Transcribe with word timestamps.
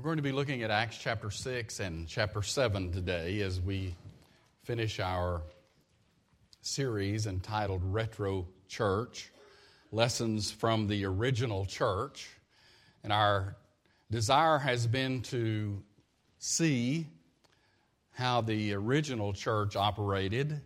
We're 0.00 0.04
going 0.04 0.16
to 0.16 0.22
be 0.22 0.32
looking 0.32 0.62
at 0.62 0.70
Acts 0.70 0.96
chapter 0.96 1.30
6 1.30 1.78
and 1.78 2.08
chapter 2.08 2.40
7 2.40 2.90
today 2.90 3.42
as 3.42 3.60
we 3.60 3.94
finish 4.64 4.98
our 4.98 5.42
series 6.62 7.26
entitled 7.26 7.82
Retro 7.84 8.48
Church 8.66 9.30
Lessons 9.92 10.50
from 10.50 10.86
the 10.86 11.04
Original 11.04 11.66
Church. 11.66 12.30
And 13.04 13.12
our 13.12 13.56
desire 14.10 14.56
has 14.56 14.86
been 14.86 15.20
to 15.24 15.82
see 16.38 17.06
how 18.12 18.40
the 18.40 18.72
original 18.72 19.34
church 19.34 19.76
operated 19.76 20.62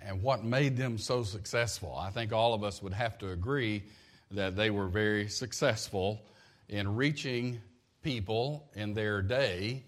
and 0.00 0.22
what 0.22 0.42
made 0.42 0.74
them 0.74 0.96
so 0.96 1.22
successful. 1.22 1.94
I 1.94 2.08
think 2.08 2.32
all 2.32 2.54
of 2.54 2.64
us 2.64 2.82
would 2.82 2.94
have 2.94 3.18
to 3.18 3.30
agree 3.30 3.82
that 4.30 4.56
they 4.56 4.70
were 4.70 4.88
very 4.88 5.28
successful 5.28 6.22
in 6.70 6.96
reaching 6.96 7.60
people 8.08 8.66
in 8.74 8.94
their 8.94 9.20
day 9.20 9.84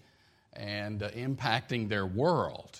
and 0.53 1.01
uh, 1.01 1.09
impacting 1.09 1.89
their 1.89 2.05
world. 2.05 2.79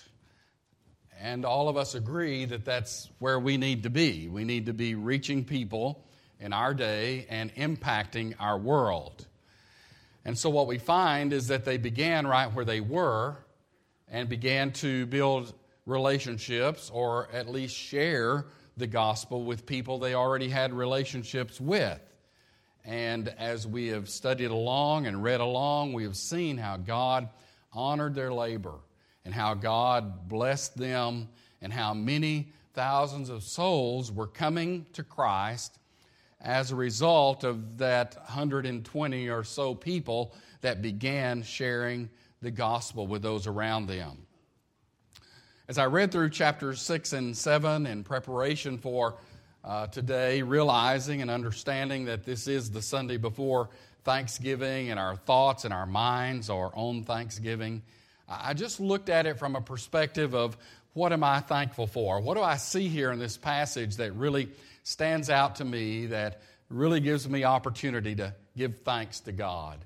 And 1.20 1.44
all 1.44 1.68
of 1.68 1.76
us 1.76 1.96
agree 1.96 2.44
that 2.44 2.64
that's 2.64 3.10
where 3.18 3.40
we 3.40 3.56
need 3.56 3.82
to 3.82 3.90
be. 3.90 4.28
We 4.28 4.44
need 4.44 4.66
to 4.66 4.72
be 4.72 4.94
reaching 4.94 5.44
people 5.44 6.06
in 6.38 6.52
our 6.52 6.74
day 6.74 7.26
and 7.28 7.52
impacting 7.56 8.34
our 8.38 8.56
world. 8.56 9.26
And 10.24 10.38
so, 10.38 10.48
what 10.48 10.68
we 10.68 10.78
find 10.78 11.32
is 11.32 11.48
that 11.48 11.64
they 11.64 11.76
began 11.76 12.24
right 12.24 12.46
where 12.54 12.64
they 12.64 12.80
were 12.80 13.36
and 14.08 14.28
began 14.28 14.70
to 14.74 15.06
build 15.06 15.54
relationships 15.86 16.88
or 16.94 17.28
at 17.32 17.48
least 17.48 17.74
share 17.74 18.46
the 18.76 18.86
gospel 18.86 19.42
with 19.42 19.66
people 19.66 19.98
they 19.98 20.14
already 20.14 20.48
had 20.48 20.72
relationships 20.72 21.60
with. 21.60 22.00
And 22.84 23.28
as 23.38 23.66
we 23.66 23.88
have 23.88 24.08
studied 24.08 24.50
along 24.50 25.06
and 25.06 25.22
read 25.22 25.40
along, 25.40 25.92
we 25.92 26.02
have 26.02 26.16
seen 26.16 26.56
how 26.58 26.76
God 26.76 27.28
honored 27.72 28.14
their 28.14 28.32
labor 28.32 28.74
and 29.24 29.32
how 29.32 29.54
God 29.54 30.28
blessed 30.28 30.76
them 30.76 31.28
and 31.60 31.72
how 31.72 31.94
many 31.94 32.52
thousands 32.74 33.28
of 33.28 33.42
souls 33.42 34.10
were 34.10 34.26
coming 34.26 34.86
to 34.94 35.04
Christ 35.04 35.78
as 36.40 36.72
a 36.72 36.76
result 36.76 37.44
of 37.44 37.78
that 37.78 38.16
120 38.16 39.28
or 39.28 39.44
so 39.44 39.74
people 39.74 40.34
that 40.60 40.82
began 40.82 41.42
sharing 41.42 42.10
the 42.40 42.50
gospel 42.50 43.06
with 43.06 43.22
those 43.22 43.46
around 43.46 43.86
them. 43.86 44.26
As 45.68 45.78
I 45.78 45.86
read 45.86 46.10
through 46.10 46.30
chapters 46.30 46.82
6 46.82 47.12
and 47.12 47.36
7 47.36 47.86
in 47.86 48.02
preparation 48.02 48.76
for 48.76 49.16
uh, 49.64 49.86
today, 49.86 50.42
realizing 50.42 51.22
and 51.22 51.30
understanding 51.30 52.06
that 52.06 52.24
this 52.24 52.48
is 52.48 52.70
the 52.70 52.82
Sunday 52.82 53.16
before 53.16 53.68
Thanksgiving 54.04 54.90
and 54.90 54.98
our 54.98 55.16
thoughts 55.16 55.64
and 55.64 55.72
our 55.72 55.86
minds 55.86 56.50
are 56.50 56.72
on 56.74 57.04
Thanksgiving, 57.04 57.82
I 58.28 58.54
just 58.54 58.80
looked 58.80 59.08
at 59.08 59.26
it 59.26 59.38
from 59.38 59.56
a 59.56 59.60
perspective 59.60 60.34
of 60.34 60.56
what 60.94 61.12
am 61.12 61.22
I 61.24 61.40
thankful 61.40 61.86
for? 61.86 62.20
What 62.20 62.36
do 62.36 62.42
I 62.42 62.56
see 62.56 62.88
here 62.88 63.12
in 63.12 63.18
this 63.18 63.36
passage 63.36 63.96
that 63.96 64.12
really 64.14 64.48
stands 64.82 65.30
out 65.30 65.56
to 65.56 65.64
me, 65.64 66.06
that 66.06 66.42
really 66.68 67.00
gives 67.00 67.28
me 67.28 67.44
opportunity 67.44 68.14
to 68.16 68.34
give 68.56 68.80
thanks 68.80 69.20
to 69.20 69.32
God? 69.32 69.78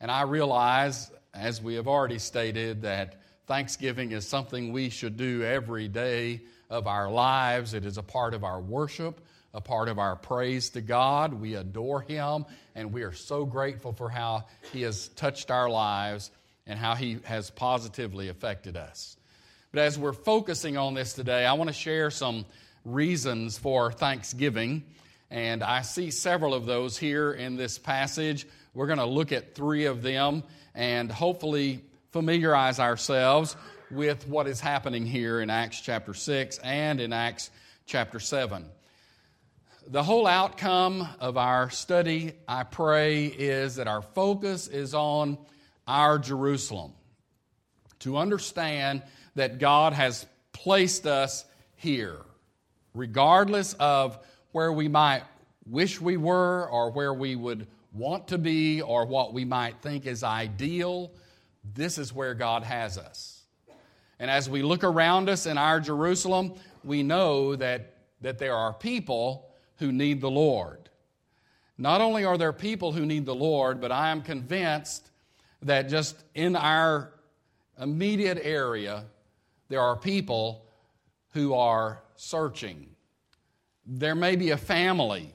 And 0.00 0.10
I 0.10 0.22
realize, 0.22 1.10
as 1.32 1.62
we 1.62 1.74
have 1.74 1.88
already 1.88 2.18
stated, 2.18 2.82
that 2.82 3.16
Thanksgiving 3.46 4.12
is 4.12 4.26
something 4.26 4.72
we 4.72 4.88
should 4.88 5.16
do 5.16 5.42
every 5.42 5.88
day 5.88 6.42
of 6.72 6.86
our 6.86 7.10
lives. 7.10 7.74
It 7.74 7.84
is 7.84 7.98
a 7.98 8.02
part 8.02 8.32
of 8.34 8.42
our 8.42 8.60
worship, 8.60 9.20
a 9.52 9.60
part 9.60 9.88
of 9.88 9.98
our 9.98 10.16
praise 10.16 10.70
to 10.70 10.80
God. 10.80 11.34
We 11.34 11.54
adore 11.54 12.00
Him, 12.00 12.46
and 12.74 12.92
we 12.92 13.02
are 13.02 13.12
so 13.12 13.44
grateful 13.44 13.92
for 13.92 14.08
how 14.08 14.46
He 14.72 14.82
has 14.82 15.08
touched 15.08 15.50
our 15.50 15.68
lives 15.68 16.30
and 16.66 16.78
how 16.78 16.94
He 16.94 17.18
has 17.24 17.50
positively 17.50 18.28
affected 18.28 18.76
us. 18.76 19.16
But 19.70 19.82
as 19.82 19.98
we're 19.98 20.14
focusing 20.14 20.76
on 20.78 20.94
this 20.94 21.12
today, 21.12 21.44
I 21.44 21.52
want 21.52 21.68
to 21.68 21.74
share 21.74 22.10
some 22.10 22.46
reasons 22.84 23.58
for 23.58 23.92
Thanksgiving. 23.92 24.84
And 25.30 25.62
I 25.62 25.82
see 25.82 26.10
several 26.10 26.54
of 26.54 26.66
those 26.66 26.98
here 26.98 27.32
in 27.32 27.56
this 27.56 27.78
passage. 27.78 28.46
We're 28.74 28.86
going 28.86 28.98
to 28.98 29.06
look 29.06 29.32
at 29.32 29.54
three 29.54 29.84
of 29.84 30.02
them 30.02 30.42
and 30.74 31.12
hopefully 31.12 31.82
familiarize 32.12 32.78
ourselves 32.78 33.56
with 33.92 34.26
what 34.26 34.46
is 34.46 34.58
happening 34.58 35.04
here 35.04 35.40
in 35.40 35.50
Acts 35.50 35.80
chapter 35.80 36.14
6 36.14 36.58
and 36.58 37.00
in 37.00 37.12
Acts 37.12 37.50
chapter 37.84 38.18
7. 38.18 38.64
The 39.86 40.02
whole 40.02 40.26
outcome 40.26 41.06
of 41.20 41.36
our 41.36 41.68
study, 41.68 42.32
I 42.48 42.62
pray, 42.62 43.26
is 43.26 43.76
that 43.76 43.88
our 43.88 44.00
focus 44.00 44.66
is 44.68 44.94
on 44.94 45.36
our 45.86 46.18
Jerusalem. 46.18 46.92
To 48.00 48.16
understand 48.16 49.02
that 49.34 49.58
God 49.58 49.92
has 49.92 50.26
placed 50.52 51.06
us 51.06 51.44
here, 51.76 52.18
regardless 52.94 53.74
of 53.74 54.18
where 54.52 54.72
we 54.72 54.88
might 54.88 55.22
wish 55.66 56.00
we 56.00 56.16
were 56.16 56.68
or 56.68 56.90
where 56.92 57.12
we 57.12 57.36
would 57.36 57.66
want 57.92 58.28
to 58.28 58.38
be 58.38 58.80
or 58.80 59.04
what 59.04 59.34
we 59.34 59.44
might 59.44 59.82
think 59.82 60.06
is 60.06 60.24
ideal, 60.24 61.12
this 61.74 61.98
is 61.98 62.12
where 62.12 62.34
God 62.34 62.62
has 62.62 62.96
us. 62.96 63.41
And 64.22 64.30
as 64.30 64.48
we 64.48 64.62
look 64.62 64.84
around 64.84 65.28
us 65.28 65.46
in 65.46 65.58
our 65.58 65.80
Jerusalem, 65.80 66.54
we 66.84 67.02
know 67.02 67.56
that, 67.56 67.94
that 68.20 68.38
there 68.38 68.54
are 68.54 68.72
people 68.72 69.50
who 69.78 69.90
need 69.90 70.20
the 70.20 70.30
Lord. 70.30 70.88
Not 71.76 72.00
only 72.00 72.24
are 72.24 72.38
there 72.38 72.52
people 72.52 72.92
who 72.92 73.04
need 73.04 73.26
the 73.26 73.34
Lord, 73.34 73.80
but 73.80 73.90
I 73.90 74.10
am 74.10 74.22
convinced 74.22 75.10
that 75.62 75.88
just 75.88 76.14
in 76.36 76.54
our 76.54 77.12
immediate 77.80 78.38
area, 78.40 79.06
there 79.68 79.80
are 79.80 79.96
people 79.96 80.66
who 81.32 81.54
are 81.54 82.04
searching. 82.14 82.90
There 83.84 84.14
may 84.14 84.36
be 84.36 84.50
a 84.50 84.56
family 84.56 85.34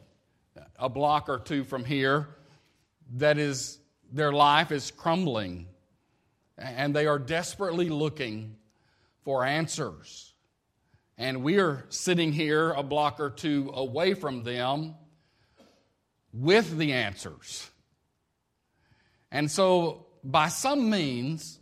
a 0.79 0.87
block 0.87 1.27
or 1.27 1.39
two 1.39 1.65
from 1.65 1.83
here 1.83 2.29
that 3.17 3.37
is 3.37 3.79
their 4.13 4.31
life 4.31 4.71
is 4.71 4.91
crumbling 4.91 5.67
and 6.57 6.95
they 6.95 7.05
are 7.05 7.19
desperately 7.19 7.89
looking 7.89 8.55
for 9.27 9.43
answers. 9.43 10.33
And 11.17 11.43
we 11.43 11.59
are 11.59 11.83
sitting 11.89 12.31
here 12.31 12.71
a 12.71 12.81
block 12.81 13.19
or 13.19 13.29
two 13.29 13.69
away 13.73 14.13
from 14.13 14.43
them 14.43 14.95
with 16.31 16.77
the 16.77 16.93
answers. 16.93 17.69
And 19.29 19.51
so, 19.51 20.05
by 20.23 20.47
some 20.47 20.89
means, 20.89 21.59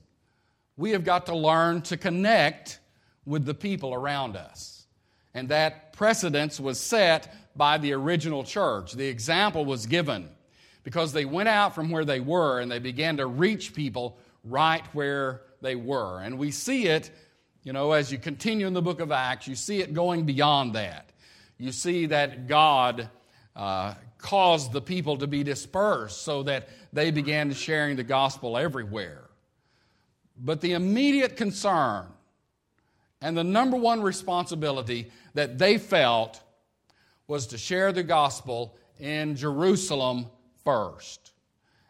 we 0.77 0.91
have 0.91 1.03
got 1.03 1.25
to 1.25 1.35
learn 1.35 1.81
to 1.83 1.97
connect 1.97 2.79
with 3.25 3.45
the 3.45 3.55
people 3.55 3.95
around 3.95 4.35
us. 4.35 4.85
And 5.33 5.49
that 5.49 5.91
precedence 5.93 6.59
was 6.59 6.79
set 6.79 7.35
by 7.55 7.79
the 7.79 7.93
original 7.93 8.43
church. 8.43 8.93
The 8.93 9.07
example 9.07 9.65
was 9.65 9.87
given 9.87 10.29
because 10.83 11.13
they 11.13 11.25
went 11.25 11.49
out 11.49 11.73
from 11.73 11.89
where 11.89 12.05
they 12.05 12.19
were 12.19 12.59
and 12.59 12.71
they 12.71 12.77
began 12.77 13.17
to 13.17 13.25
reach 13.25 13.73
people 13.73 14.19
right 14.43 14.85
where 14.93 15.41
they 15.63 15.75
were. 15.75 16.21
And 16.21 16.37
we 16.37 16.51
see 16.51 16.85
it 16.85 17.09
you 17.65 17.73
know, 17.73 17.93
as 17.93 18.11
you 18.11 18.19
continue 18.19 18.67
in 18.67 18.73
the 18.73 18.81
book 18.81 19.01
of 19.01 19.11
Acts, 19.11 19.47
you 19.47 19.55
see 19.55 19.81
it 19.81 19.93
going 19.93 20.23
beyond 20.23 20.73
that. 20.75 21.09
You 21.57 21.71
see 21.71 22.05
that 22.05 22.47
God 22.47 23.09
uh, 23.55 23.95
caused 24.19 24.71
the 24.71 24.81
people 24.81 25.17
to 25.17 25.25
be 25.25 25.43
dispersed 25.43 26.21
so 26.21 26.43
that 26.43 26.69
they 26.93 27.09
began 27.09 27.51
sharing 27.53 27.95
the 27.95 28.03
gospel 28.03 28.55
everywhere. 28.55 29.23
But 30.37 30.61
the 30.61 30.73
immediate 30.73 31.37
concern 31.37 32.05
and 33.19 33.35
the 33.35 33.43
number 33.43 33.77
one 33.77 34.01
responsibility 34.01 35.09
that 35.33 35.57
they 35.57 35.79
felt 35.79 36.39
was 37.27 37.47
to 37.47 37.57
share 37.57 37.91
the 37.91 38.03
gospel 38.03 38.77
in 38.99 39.35
Jerusalem 39.35 40.27
first. 40.63 41.31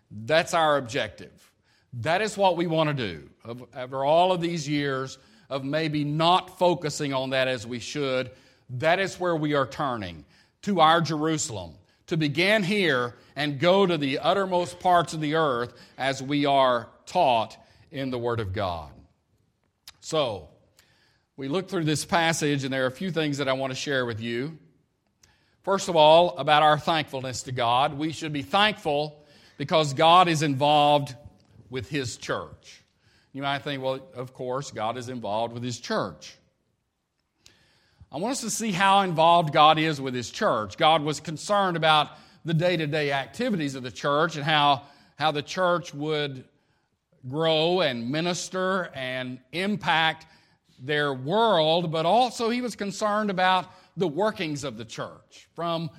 That's 0.09 0.53
our 0.53 0.77
objective. 0.77 1.51
That 2.01 2.21
is 2.21 2.37
what 2.37 2.55
we 2.55 2.65
want 2.65 2.95
to 2.95 3.13
do. 3.13 3.29
Over 3.75 4.05
all 4.05 4.31
of 4.31 4.39
these 4.39 4.69
years, 4.69 5.17
of 5.49 5.63
maybe 5.63 6.03
not 6.03 6.57
focusing 6.57 7.13
on 7.13 7.31
that 7.31 7.47
as 7.47 7.65
we 7.65 7.79
should, 7.79 8.31
that 8.71 8.99
is 8.99 9.19
where 9.19 9.35
we 9.35 9.53
are 9.53 9.67
turning 9.67 10.25
to 10.63 10.79
our 10.79 11.01
Jerusalem, 11.01 11.73
to 12.07 12.17
begin 12.17 12.63
here 12.63 13.15
and 13.35 13.59
go 13.59 13.85
to 13.85 13.97
the 13.97 14.19
uttermost 14.19 14.79
parts 14.79 15.13
of 15.13 15.21
the 15.21 15.35
earth 15.35 15.73
as 15.97 16.21
we 16.21 16.45
are 16.45 16.89
taught 17.05 17.57
in 17.91 18.09
the 18.09 18.17
Word 18.17 18.39
of 18.39 18.53
God. 18.53 18.91
So, 19.99 20.49
we 21.37 21.47
look 21.47 21.67
through 21.67 21.83
this 21.83 22.05
passage, 22.05 22.63
and 22.63 22.73
there 22.73 22.83
are 22.83 22.87
a 22.87 22.91
few 22.91 23.11
things 23.11 23.39
that 23.39 23.49
I 23.49 23.53
want 23.53 23.71
to 23.71 23.75
share 23.75 24.05
with 24.05 24.21
you. 24.21 24.57
First 25.63 25.89
of 25.89 25.95
all, 25.95 26.37
about 26.37 26.63
our 26.63 26.77
thankfulness 26.77 27.43
to 27.43 27.51
God. 27.51 27.97
We 27.97 28.11
should 28.11 28.31
be 28.31 28.43
thankful 28.43 29.25
because 29.57 29.93
God 29.93 30.27
is 30.27 30.43
involved 30.43 31.15
with 31.69 31.89
His 31.89 32.17
church. 32.17 32.83
You 33.35 33.41
might 33.41 33.63
think, 33.63 33.83
well, 33.83 33.99
of 34.15 34.33
course, 34.33 34.71
God 34.71 34.95
is 34.95 35.09
involved 35.09 35.53
with 35.53 35.61
His 35.61 35.77
church. 35.77 36.37
I 38.09 38.17
want 38.17 38.31
us 38.31 38.39
to 38.41 38.49
see 38.49 38.71
how 38.71 39.01
involved 39.01 39.51
God 39.51 39.77
is 39.77 39.99
with 39.99 40.13
His 40.13 40.31
church. 40.31 40.77
God 40.77 41.03
was 41.03 41.19
concerned 41.19 41.75
about 41.75 42.11
the 42.45 42.53
day 42.53 42.77
to 42.77 42.87
day 42.87 43.11
activities 43.11 43.75
of 43.75 43.83
the 43.83 43.91
church 43.91 44.37
and 44.37 44.45
how, 44.45 44.83
how 45.17 45.31
the 45.31 45.41
church 45.41 45.93
would 45.93 46.45
grow 47.27 47.81
and 47.81 48.09
minister 48.09 48.89
and 48.95 49.37
impact 49.51 50.27
their 50.79 51.13
world, 51.13 51.91
but 51.91 52.05
also 52.05 52.49
he 52.49 52.61
was 52.61 52.73
concerned 52.73 53.29
about 53.29 53.65
the 53.97 54.07
workings 54.07 54.63
of 54.63 54.77
the 54.77 54.85
church 54.85 55.49
from 55.53 55.89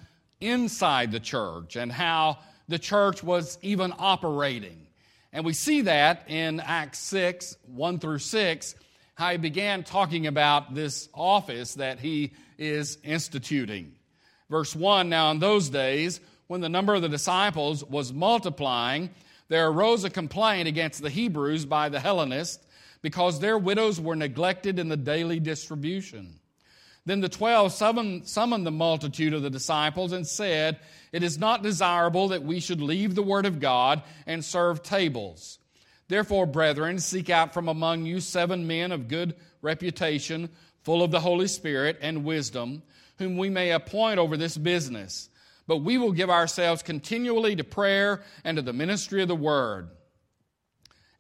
inside 0.41 1.13
the 1.13 1.21
church 1.21 1.77
and 1.77 1.93
how 1.93 2.39
the 2.69 2.79
church 2.79 3.23
was 3.23 3.59
even 3.61 3.93
operating. 3.99 4.86
And 5.33 5.45
we 5.45 5.53
see 5.53 5.83
that 5.83 6.25
in 6.29 6.61
Acts 6.61 6.99
6 7.01 7.57
1 7.67 7.99
through 7.99 8.19
6, 8.19 8.75
how 9.15 9.31
he 9.31 9.39
began 9.39 9.83
talking 9.83 10.27
about 10.27 10.75
this 10.75 11.09
office 11.15 11.75
that 11.75 11.99
he 11.99 12.33
is 12.59 12.99
instituting. 13.03 13.93
Verse 14.49 14.75
1 14.75 15.09
Now, 15.09 15.31
in 15.31 15.39
those 15.39 15.69
days, 15.69 16.21
when 16.47 16.61
the 16.61 16.69
number 16.69 16.95
of 16.95 17.03
the 17.03 17.09
disciples 17.09 17.83
was 17.85 18.13
multiplying, 18.13 19.11
there 19.49 19.69
arose 19.69 20.05
a 20.05 20.11
complaint 20.11 20.69
against 20.69 21.03
the 21.03 21.11
Hebrews 21.11 21.65
by 21.65 21.89
the 21.89 22.01
Hellenists 22.01 22.65
because 23.03 23.39
their 23.39 23.59
widows 23.59 24.01
were 24.01 24.17
neglected 24.17 24.79
in 24.79 24.89
the 24.89 24.97
daily 24.97 25.41
distribution. 25.41 26.41
Then 27.07 27.21
the 27.21 27.29
twelve 27.29 27.73
summoned 27.73 28.67
the 28.67 28.71
multitude 28.71 29.33
of 29.33 29.43
the 29.43 29.49
disciples 29.49 30.13
and 30.13 30.27
said, 30.27 30.81
It 31.13 31.23
is 31.23 31.39
not 31.39 31.63
desirable 31.63 32.29
that 32.29 32.43
we 32.43 32.59
should 32.59 32.81
leave 32.81 33.15
the 33.15 33.23
word 33.23 33.47
of 33.47 33.61
God 33.61 34.03
and 34.27 34.45
serve 34.45 34.83
tables. 34.83 35.61
Therefore, 36.09 36.47
brethren, 36.47 36.99
seek 36.99 37.31
out 37.31 37.55
from 37.55 37.69
among 37.69 38.07
you 38.07 38.21
seven 38.21 38.67
men 38.67 38.91
of 38.91 39.09
good 39.09 39.37
reputation, 39.63 40.51
full 40.83 41.03
of 41.03 41.13
the 41.13 41.21
Holy 41.21 41.49
Spirit 41.49 41.99
and 42.01 42.25
wisdom, 42.25 42.83
whom 43.19 43.37
we 43.37 43.51
may 43.51 43.71
appoint 43.71 44.19
over 44.19 44.37
this 44.37 44.57
business. 44.57 45.29
But 45.69 45.79
we 45.79 45.99
will 45.99 46.13
give 46.13 46.31
ourselves 46.31 46.83
continually 46.83 47.57
to 47.57 47.65
prayer 47.65 48.23
and 48.45 48.57
to 48.57 48.63
the 48.63 48.73
ministry 48.73 49.23
of 49.23 49.29
the 49.29 49.35
word. 49.35 49.91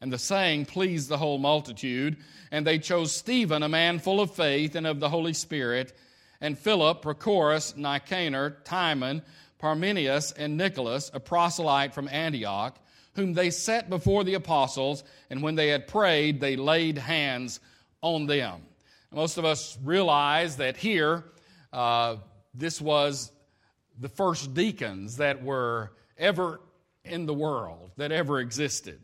And 0.00 0.12
the 0.12 0.18
saying 0.18 0.66
pleased 0.66 1.08
the 1.08 1.18
whole 1.18 1.38
multitude. 1.38 2.16
And 2.50 2.66
they 2.66 2.78
chose 2.78 3.12
Stephen, 3.12 3.62
a 3.62 3.68
man 3.68 3.98
full 3.98 4.20
of 4.20 4.34
faith 4.34 4.74
and 4.74 4.86
of 4.86 5.00
the 5.00 5.08
Holy 5.08 5.32
Spirit, 5.32 5.96
and 6.40 6.58
Philip, 6.58 7.02
Prochorus, 7.02 7.76
Nicanor, 7.76 8.58
Timon, 8.64 9.22
Parmenas, 9.58 10.32
and 10.32 10.56
Nicholas, 10.56 11.10
a 11.14 11.20
proselyte 11.20 11.94
from 11.94 12.08
Antioch, 12.08 12.78
whom 13.14 13.32
they 13.32 13.50
set 13.50 13.88
before 13.88 14.22
the 14.22 14.34
apostles. 14.34 15.02
And 15.30 15.42
when 15.42 15.54
they 15.54 15.68
had 15.68 15.88
prayed, 15.88 16.40
they 16.40 16.56
laid 16.56 16.98
hands 16.98 17.60
on 18.02 18.26
them. 18.26 18.62
Most 19.10 19.38
of 19.38 19.44
us 19.46 19.78
realize 19.82 20.56
that 20.56 20.76
here, 20.76 21.24
uh, 21.72 22.16
this 22.54 22.80
was 22.80 23.32
the 23.98 24.08
first 24.10 24.52
deacons 24.52 25.16
that 25.16 25.42
were 25.42 25.92
ever 26.18 26.60
in 27.04 27.24
the 27.24 27.32
world, 27.34 27.92
that 27.96 28.12
ever 28.12 28.40
existed. 28.40 29.00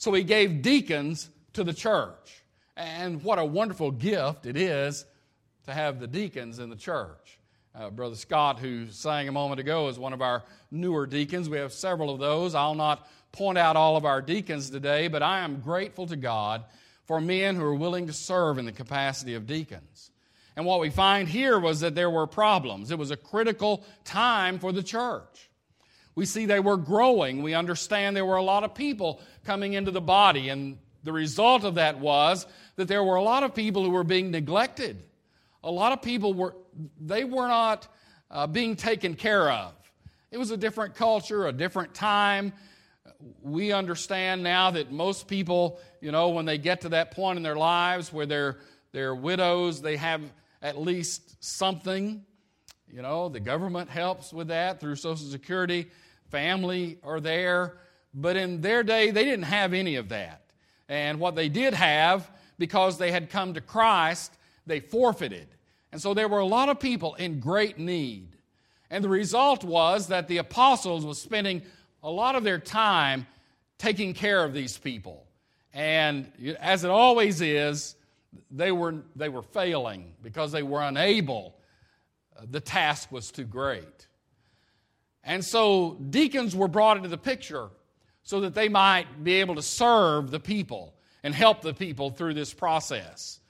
So 0.00 0.14
he 0.14 0.24
gave 0.24 0.62
deacons 0.62 1.28
to 1.52 1.62
the 1.62 1.74
church. 1.74 2.42
And 2.74 3.22
what 3.22 3.38
a 3.38 3.44
wonderful 3.44 3.90
gift 3.90 4.46
it 4.46 4.56
is 4.56 5.04
to 5.66 5.74
have 5.74 6.00
the 6.00 6.06
deacons 6.06 6.58
in 6.58 6.70
the 6.70 6.76
church. 6.76 7.38
Uh, 7.74 7.90
Brother 7.90 8.14
Scott, 8.14 8.58
who 8.58 8.86
sang 8.88 9.28
a 9.28 9.32
moment 9.32 9.60
ago, 9.60 9.88
is 9.88 9.98
one 9.98 10.14
of 10.14 10.22
our 10.22 10.42
newer 10.70 11.06
deacons. 11.06 11.50
We 11.50 11.58
have 11.58 11.74
several 11.74 12.08
of 12.08 12.18
those. 12.18 12.54
I'll 12.54 12.74
not 12.74 13.06
point 13.32 13.58
out 13.58 13.76
all 13.76 13.98
of 13.98 14.06
our 14.06 14.22
deacons 14.22 14.70
today, 14.70 15.08
but 15.08 15.22
I 15.22 15.40
am 15.40 15.60
grateful 15.60 16.06
to 16.06 16.16
God 16.16 16.64
for 17.04 17.20
men 17.20 17.54
who 17.54 17.64
are 17.64 17.74
willing 17.74 18.06
to 18.06 18.14
serve 18.14 18.56
in 18.56 18.64
the 18.64 18.72
capacity 18.72 19.34
of 19.34 19.46
deacons. 19.46 20.12
And 20.56 20.64
what 20.64 20.80
we 20.80 20.88
find 20.88 21.28
here 21.28 21.60
was 21.60 21.80
that 21.80 21.94
there 21.94 22.10
were 22.10 22.26
problems. 22.26 22.90
It 22.90 22.98
was 22.98 23.10
a 23.10 23.18
critical 23.18 23.84
time 24.04 24.58
for 24.58 24.72
the 24.72 24.82
church. 24.82 25.49
We 26.14 26.26
see 26.26 26.46
they 26.46 26.60
were 26.60 26.76
growing. 26.76 27.42
We 27.42 27.54
understand 27.54 28.16
there 28.16 28.26
were 28.26 28.36
a 28.36 28.42
lot 28.42 28.64
of 28.64 28.74
people 28.74 29.20
coming 29.44 29.74
into 29.74 29.90
the 29.90 30.00
body, 30.00 30.48
and 30.48 30.78
the 31.04 31.12
result 31.12 31.64
of 31.64 31.76
that 31.76 31.98
was 31.98 32.46
that 32.76 32.88
there 32.88 33.04
were 33.04 33.16
a 33.16 33.22
lot 33.22 33.42
of 33.42 33.54
people 33.54 33.84
who 33.84 33.90
were 33.90 34.04
being 34.04 34.30
neglected. 34.30 35.02
A 35.62 35.70
lot 35.70 35.92
of 35.92 36.02
people 36.02 36.34
were, 36.34 36.56
they 37.00 37.24
were 37.24 37.48
not 37.48 37.88
uh, 38.30 38.46
being 38.46 38.76
taken 38.76 39.14
care 39.14 39.50
of. 39.50 39.72
It 40.30 40.38
was 40.38 40.50
a 40.50 40.56
different 40.56 40.94
culture, 40.94 41.46
a 41.46 41.52
different 41.52 41.94
time. 41.94 42.52
We 43.42 43.72
understand 43.72 44.42
now 44.42 44.70
that 44.70 44.92
most 44.92 45.26
people, 45.26 45.80
you 46.00 46.12
know, 46.12 46.28
when 46.30 46.44
they 46.44 46.58
get 46.58 46.82
to 46.82 46.90
that 46.90 47.10
point 47.10 47.36
in 47.36 47.42
their 47.42 47.56
lives 47.56 48.12
where 48.12 48.26
they're, 48.26 48.58
they're 48.92 49.14
widows, 49.14 49.82
they 49.82 49.96
have 49.96 50.22
at 50.62 50.78
least 50.78 51.42
something 51.42 52.24
you 52.92 53.02
know, 53.02 53.28
the 53.28 53.40
government 53.40 53.88
helps 53.88 54.32
with 54.32 54.48
that 54.48 54.80
through 54.80 54.96
Social 54.96 55.26
Security, 55.26 55.88
family 56.30 56.98
are 57.02 57.20
there. 57.20 57.78
But 58.12 58.36
in 58.36 58.60
their 58.60 58.82
day, 58.82 59.10
they 59.10 59.24
didn't 59.24 59.44
have 59.44 59.72
any 59.72 59.96
of 59.96 60.08
that. 60.08 60.42
And 60.88 61.20
what 61.20 61.36
they 61.36 61.48
did 61.48 61.74
have, 61.74 62.30
because 62.58 62.98
they 62.98 63.12
had 63.12 63.30
come 63.30 63.54
to 63.54 63.60
Christ, 63.60 64.32
they 64.66 64.80
forfeited. 64.80 65.46
And 65.92 66.00
so 66.00 66.14
there 66.14 66.28
were 66.28 66.40
a 66.40 66.46
lot 66.46 66.68
of 66.68 66.80
people 66.80 67.14
in 67.14 67.40
great 67.40 67.78
need. 67.78 68.36
And 68.90 69.04
the 69.04 69.08
result 69.08 69.62
was 69.62 70.08
that 70.08 70.26
the 70.26 70.38
apostles 70.38 71.04
was 71.04 71.20
spending 71.20 71.62
a 72.02 72.10
lot 72.10 72.34
of 72.34 72.42
their 72.42 72.58
time 72.58 73.26
taking 73.78 74.14
care 74.14 74.44
of 74.44 74.52
these 74.52 74.76
people. 74.76 75.26
And 75.72 76.32
as 76.58 76.82
it 76.82 76.90
always 76.90 77.40
is, 77.40 77.94
they 78.50 78.72
were, 78.72 78.96
they 79.14 79.28
were 79.28 79.42
failing 79.42 80.12
because 80.22 80.50
they 80.50 80.64
were 80.64 80.82
unable 80.82 81.54
the 82.48 82.60
task 82.60 83.10
was 83.10 83.30
too 83.30 83.44
great. 83.44 84.06
And 85.24 85.44
so 85.44 85.98
deacons 86.10 86.56
were 86.56 86.68
brought 86.68 86.96
into 86.96 87.08
the 87.08 87.18
picture 87.18 87.68
so 88.22 88.40
that 88.40 88.54
they 88.54 88.68
might 88.68 89.22
be 89.24 89.34
able 89.34 89.54
to 89.56 89.62
serve 89.62 90.30
the 90.30 90.40
people 90.40 90.94
and 91.22 91.34
help 91.34 91.62
the 91.62 91.74
people 91.74 92.10
through 92.10 92.34
this 92.34 92.54
process. 92.54 93.40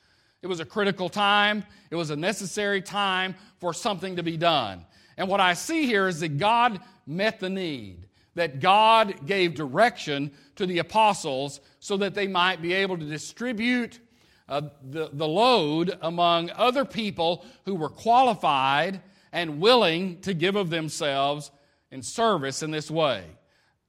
It 0.43 0.47
was 0.47 0.61
a 0.61 0.65
critical 0.65 1.09
time, 1.09 1.65
it 1.91 1.97
was 1.97 2.11
a 2.11 2.17
necessary 2.17 2.81
time 2.81 3.35
for 3.59 3.75
something 3.75 4.17
to 4.17 4.23
be 4.23 4.37
done. 4.37 4.87
And 5.17 5.29
what 5.29 5.41
I 5.41 5.55
see 5.55 5.87
here 5.87 6.09
is 6.09 6.21
that 6.21 6.39
God 6.39 6.81
met 7.07 7.41
the 7.41 7.51
need, 7.51 8.09
that 8.37 8.61
God 8.61 9.27
gave 9.27 9.55
direction 9.55 10.31
to 10.57 10.67
the 10.67 10.79
apostles 10.79 11.61
so 11.79 11.99
that 11.99 12.15
they 12.15 12.27
might 12.27 12.63
be 12.63 12.73
able 12.73 12.97
to 12.97 13.05
distribute 13.05 14.01
uh, 14.51 14.63
the, 14.83 15.09
the 15.13 15.29
load 15.29 15.97
among 16.03 16.51
other 16.51 16.85
people 16.85 17.45
who 17.65 17.75
were 17.75 17.89
qualified 17.89 19.01
and 19.33 19.61
willing 19.61 20.21
to 20.23 20.35
give 20.35 20.57
of 20.57 20.71
themselves 20.71 21.51
in 21.91 22.03
service 22.03 22.63
in 22.63 22.71
this 22.71 22.91
way. 22.91 23.23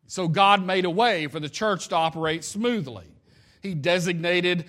So 0.05 0.27
God 0.27 0.65
made 0.65 0.85
a 0.85 0.89
way 0.89 1.27
for 1.27 1.39
the 1.39 1.49
church 1.49 1.87
to 1.87 1.95
operate 1.95 2.43
smoothly. 2.43 3.07
He 3.61 3.73
designated 3.73 4.65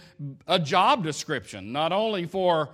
a 0.46 0.58
job 0.58 1.04
description, 1.04 1.72
not 1.72 1.92
only 1.92 2.26
for 2.26 2.70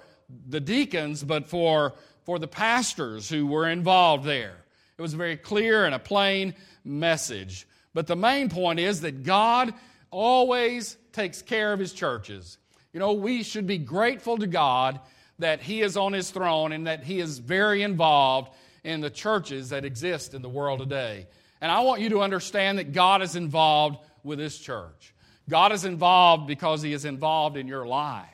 the 0.48 0.60
deacons, 0.60 1.24
but 1.24 1.48
for, 1.48 1.94
for 2.24 2.38
the 2.38 2.48
pastors 2.48 3.28
who 3.28 3.46
were 3.46 3.68
involved 3.68 4.24
there. 4.24 4.56
It 4.96 5.02
was 5.02 5.14
a 5.14 5.16
very 5.16 5.36
clear 5.36 5.86
and 5.86 5.94
a 5.94 5.98
plain 5.98 6.54
message. 6.84 7.66
But 7.94 8.06
the 8.06 8.16
main 8.16 8.48
point 8.48 8.80
is 8.80 9.00
that 9.00 9.22
God 9.22 9.74
always 10.10 10.96
takes 11.12 11.42
care 11.42 11.72
of 11.72 11.80
his 11.80 11.92
churches. 11.92 12.58
You 12.92 13.00
know, 13.00 13.12
we 13.12 13.42
should 13.42 13.66
be 13.66 13.78
grateful 13.78 14.38
to 14.38 14.46
God 14.46 15.00
that 15.38 15.60
He 15.60 15.82
is 15.82 15.96
on 15.96 16.12
His 16.12 16.30
throne 16.30 16.72
and 16.72 16.86
that 16.86 17.04
He 17.04 17.20
is 17.20 17.38
very 17.38 17.82
involved 17.82 18.50
in 18.84 19.00
the 19.00 19.10
churches 19.10 19.70
that 19.70 19.84
exist 19.84 20.34
in 20.34 20.42
the 20.42 20.48
world 20.48 20.80
today. 20.80 21.26
And 21.60 21.70
I 21.70 21.80
want 21.80 22.00
you 22.00 22.08
to 22.10 22.20
understand 22.20 22.78
that 22.78 22.92
God 22.92 23.22
is 23.22 23.36
involved 23.36 23.98
with 24.22 24.38
this 24.38 24.58
church. 24.58 25.14
God 25.48 25.72
is 25.72 25.84
involved 25.84 26.46
because 26.46 26.82
He 26.82 26.92
is 26.92 27.04
involved 27.04 27.56
in 27.56 27.68
your 27.68 27.86
life. 27.86 28.28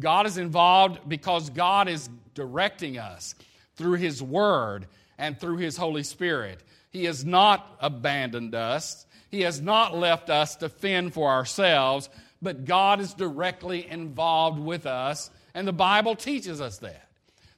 God 0.00 0.26
is 0.26 0.38
involved 0.38 1.08
because 1.08 1.50
God 1.50 1.88
is 1.88 2.08
directing 2.34 2.98
us 2.98 3.34
through 3.76 3.94
His 3.94 4.22
Word 4.22 4.86
and 5.18 5.38
through 5.38 5.58
His 5.58 5.76
Holy 5.76 6.02
Spirit. 6.02 6.60
He 6.90 7.04
has 7.04 7.24
not 7.24 7.76
abandoned 7.80 8.54
us. 8.54 9.06
He 9.30 9.42
has 9.42 9.60
not 9.60 9.96
left 9.96 10.28
us 10.28 10.56
to 10.56 10.68
fend 10.68 11.14
for 11.14 11.30
ourselves, 11.30 12.10
but 12.42 12.64
God 12.64 13.00
is 13.00 13.14
directly 13.14 13.88
involved 13.88 14.58
with 14.58 14.84
us, 14.84 15.30
and 15.54 15.66
the 15.66 15.72
Bible 15.72 16.16
teaches 16.16 16.60
us 16.60 16.78
that. 16.78 17.08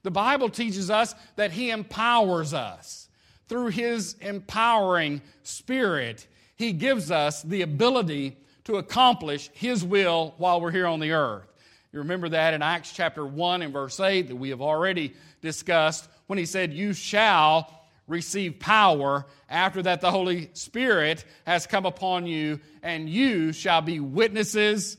The 0.02 0.10
Bible 0.10 0.50
teaches 0.50 0.90
us 0.90 1.14
that 1.36 1.50
He 1.50 1.70
empowers 1.70 2.52
us. 2.52 3.08
Through 3.48 3.68
His 3.68 4.14
empowering 4.20 5.22
Spirit, 5.42 6.26
He 6.56 6.72
gives 6.72 7.10
us 7.10 7.42
the 7.42 7.62
ability 7.62 8.36
to 8.64 8.76
accomplish 8.76 9.50
His 9.54 9.82
will 9.82 10.34
while 10.36 10.60
we're 10.60 10.70
here 10.70 10.86
on 10.86 11.00
the 11.00 11.12
earth. 11.12 11.46
You 11.92 12.00
remember 12.00 12.28
that 12.30 12.54
in 12.54 12.62
Acts 12.62 12.92
chapter 12.92 13.24
1 13.24 13.62
and 13.62 13.72
verse 13.72 13.98
8 13.98 14.28
that 14.28 14.36
we 14.36 14.50
have 14.50 14.60
already 14.60 15.14
discussed 15.40 16.08
when 16.26 16.38
He 16.38 16.46
said, 16.46 16.74
You 16.74 16.92
shall 16.92 17.83
receive 18.06 18.58
power. 18.58 19.26
After 19.48 19.82
that, 19.82 20.00
the 20.00 20.10
Holy 20.10 20.50
Spirit 20.52 21.24
has 21.46 21.66
come 21.66 21.86
upon 21.86 22.26
you, 22.26 22.60
and 22.82 23.08
you 23.08 23.52
shall 23.52 23.80
be 23.80 24.00
witnesses 24.00 24.96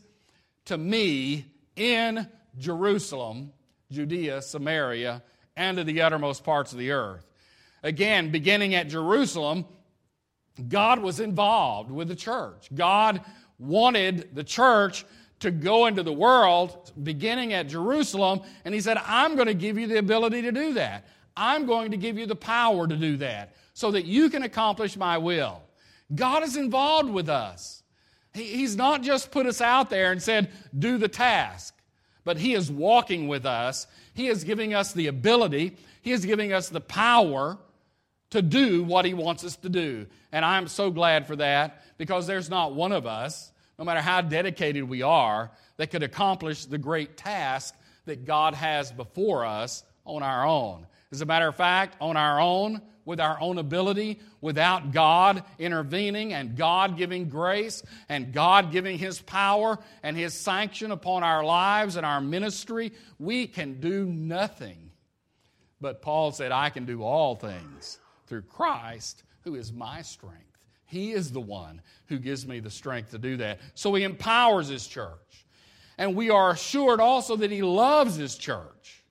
to 0.65 0.77
me 0.77 1.45
in 1.75 2.27
Jerusalem, 2.57 3.51
Judea, 3.91 4.41
Samaria, 4.41 5.21
and 5.55 5.77
to 5.77 5.83
the 5.83 6.01
uttermost 6.01 6.43
parts 6.43 6.71
of 6.71 6.79
the 6.79 6.91
earth. 6.91 7.25
Again, 7.83 8.31
beginning 8.31 8.73
at 8.75 8.89
Jerusalem, 8.89 9.65
God 10.67 10.99
was 10.99 11.19
involved 11.19 11.91
with 11.91 12.07
the 12.07 12.15
church. 12.15 12.69
God 12.73 13.21
wanted 13.59 14.33
the 14.33 14.43
church 14.43 15.05
to 15.41 15.51
go 15.51 15.85
into 15.85 16.01
the 16.01 16.13
world, 16.13 16.91
beginning 17.01 17.53
at 17.53 17.67
Jerusalem, 17.67 18.41
and 18.63 18.73
he 18.73 18.81
said, 18.81 18.97
I'm 19.05 19.35
going 19.35 19.47
to 19.47 19.53
give 19.53 19.77
you 19.77 19.85
the 19.85 19.97
ability 19.97 20.41
to 20.43 20.51
do 20.51 20.73
that. 20.73 21.05
I'm 21.37 21.65
going 21.65 21.91
to 21.91 21.97
give 21.97 22.17
you 22.17 22.25
the 22.25 22.35
power 22.35 22.87
to 22.87 22.95
do 22.95 23.17
that 23.17 23.55
so 23.73 23.91
that 23.91 24.05
you 24.05 24.29
can 24.29 24.43
accomplish 24.43 24.95
my 24.95 25.17
will. 25.17 25.61
God 26.13 26.43
is 26.43 26.55
involved 26.55 27.09
with 27.09 27.29
us. 27.29 27.83
He's 28.33 28.75
not 28.75 29.01
just 29.01 29.31
put 29.31 29.45
us 29.45 29.61
out 29.61 29.89
there 29.89 30.11
and 30.11 30.21
said, 30.21 30.51
do 30.77 30.97
the 30.97 31.07
task, 31.07 31.73
but 32.23 32.37
He 32.37 32.53
is 32.53 32.71
walking 32.71 33.27
with 33.27 33.45
us. 33.45 33.87
He 34.13 34.27
is 34.27 34.43
giving 34.43 34.73
us 34.73 34.93
the 34.93 35.07
ability, 35.07 35.77
He 36.01 36.11
is 36.11 36.25
giving 36.25 36.53
us 36.53 36.69
the 36.69 36.81
power 36.81 37.57
to 38.31 38.41
do 38.41 38.83
what 38.83 39.05
He 39.05 39.13
wants 39.13 39.43
us 39.43 39.55
to 39.57 39.69
do. 39.69 40.05
And 40.31 40.43
I'm 40.43 40.67
so 40.67 40.91
glad 40.91 41.27
for 41.27 41.37
that 41.37 41.83
because 41.97 42.27
there's 42.27 42.49
not 42.49 42.75
one 42.75 42.91
of 42.91 43.05
us, 43.05 43.51
no 43.79 43.85
matter 43.85 44.01
how 44.01 44.21
dedicated 44.21 44.83
we 44.83 45.01
are, 45.01 45.51
that 45.77 45.91
could 45.91 46.03
accomplish 46.03 46.65
the 46.65 46.77
great 46.77 47.17
task 47.17 47.73
that 48.05 48.25
God 48.25 48.53
has 48.53 48.91
before 48.91 49.45
us 49.45 49.83
on 50.05 50.23
our 50.23 50.45
own. 50.45 50.85
As 51.15 51.21
a 51.21 51.25
matter 51.25 51.47
of 51.47 51.55
fact, 51.55 51.95
on 52.01 52.17
our 52.17 52.41
own, 52.41 52.81
with 53.05 53.21
our 53.21 53.39
own 53.39 53.57
ability, 53.57 54.19
without 54.41 54.91
God 54.91 55.45
intervening 55.57 56.33
and 56.33 56.57
God 56.57 56.97
giving 56.97 57.29
grace 57.29 57.83
and 58.09 58.33
God 58.33 58.69
giving 58.73 58.97
His 58.97 59.21
power 59.21 59.79
and 60.03 60.17
His 60.17 60.33
sanction 60.33 60.91
upon 60.91 61.23
our 61.23 61.45
lives 61.45 61.95
and 61.95 62.05
our 62.05 62.19
ministry, 62.19 62.91
we 63.17 63.47
can 63.47 63.79
do 63.79 64.07
nothing. 64.07 64.91
But 65.79 66.01
Paul 66.01 66.33
said, 66.33 66.51
I 66.51 66.69
can 66.69 66.85
do 66.85 67.01
all 67.01 67.37
things 67.37 67.97
through 68.27 68.41
Christ 68.41 69.23
who 69.45 69.55
is 69.55 69.71
my 69.71 70.01
strength. 70.01 70.41
He 70.83 71.13
is 71.13 71.31
the 71.31 71.39
one 71.39 71.81
who 72.07 72.19
gives 72.19 72.45
me 72.45 72.59
the 72.59 72.69
strength 72.69 73.11
to 73.11 73.19
do 73.19 73.37
that. 73.37 73.61
So 73.73 73.93
He 73.93 74.03
empowers 74.03 74.67
His 74.67 74.85
church. 74.85 75.45
And 75.97 76.13
we 76.13 76.29
are 76.29 76.51
assured 76.51 76.99
also 76.99 77.37
that 77.37 77.51
He 77.51 77.61
loves 77.61 78.17
His 78.17 78.37
church. 78.37 79.04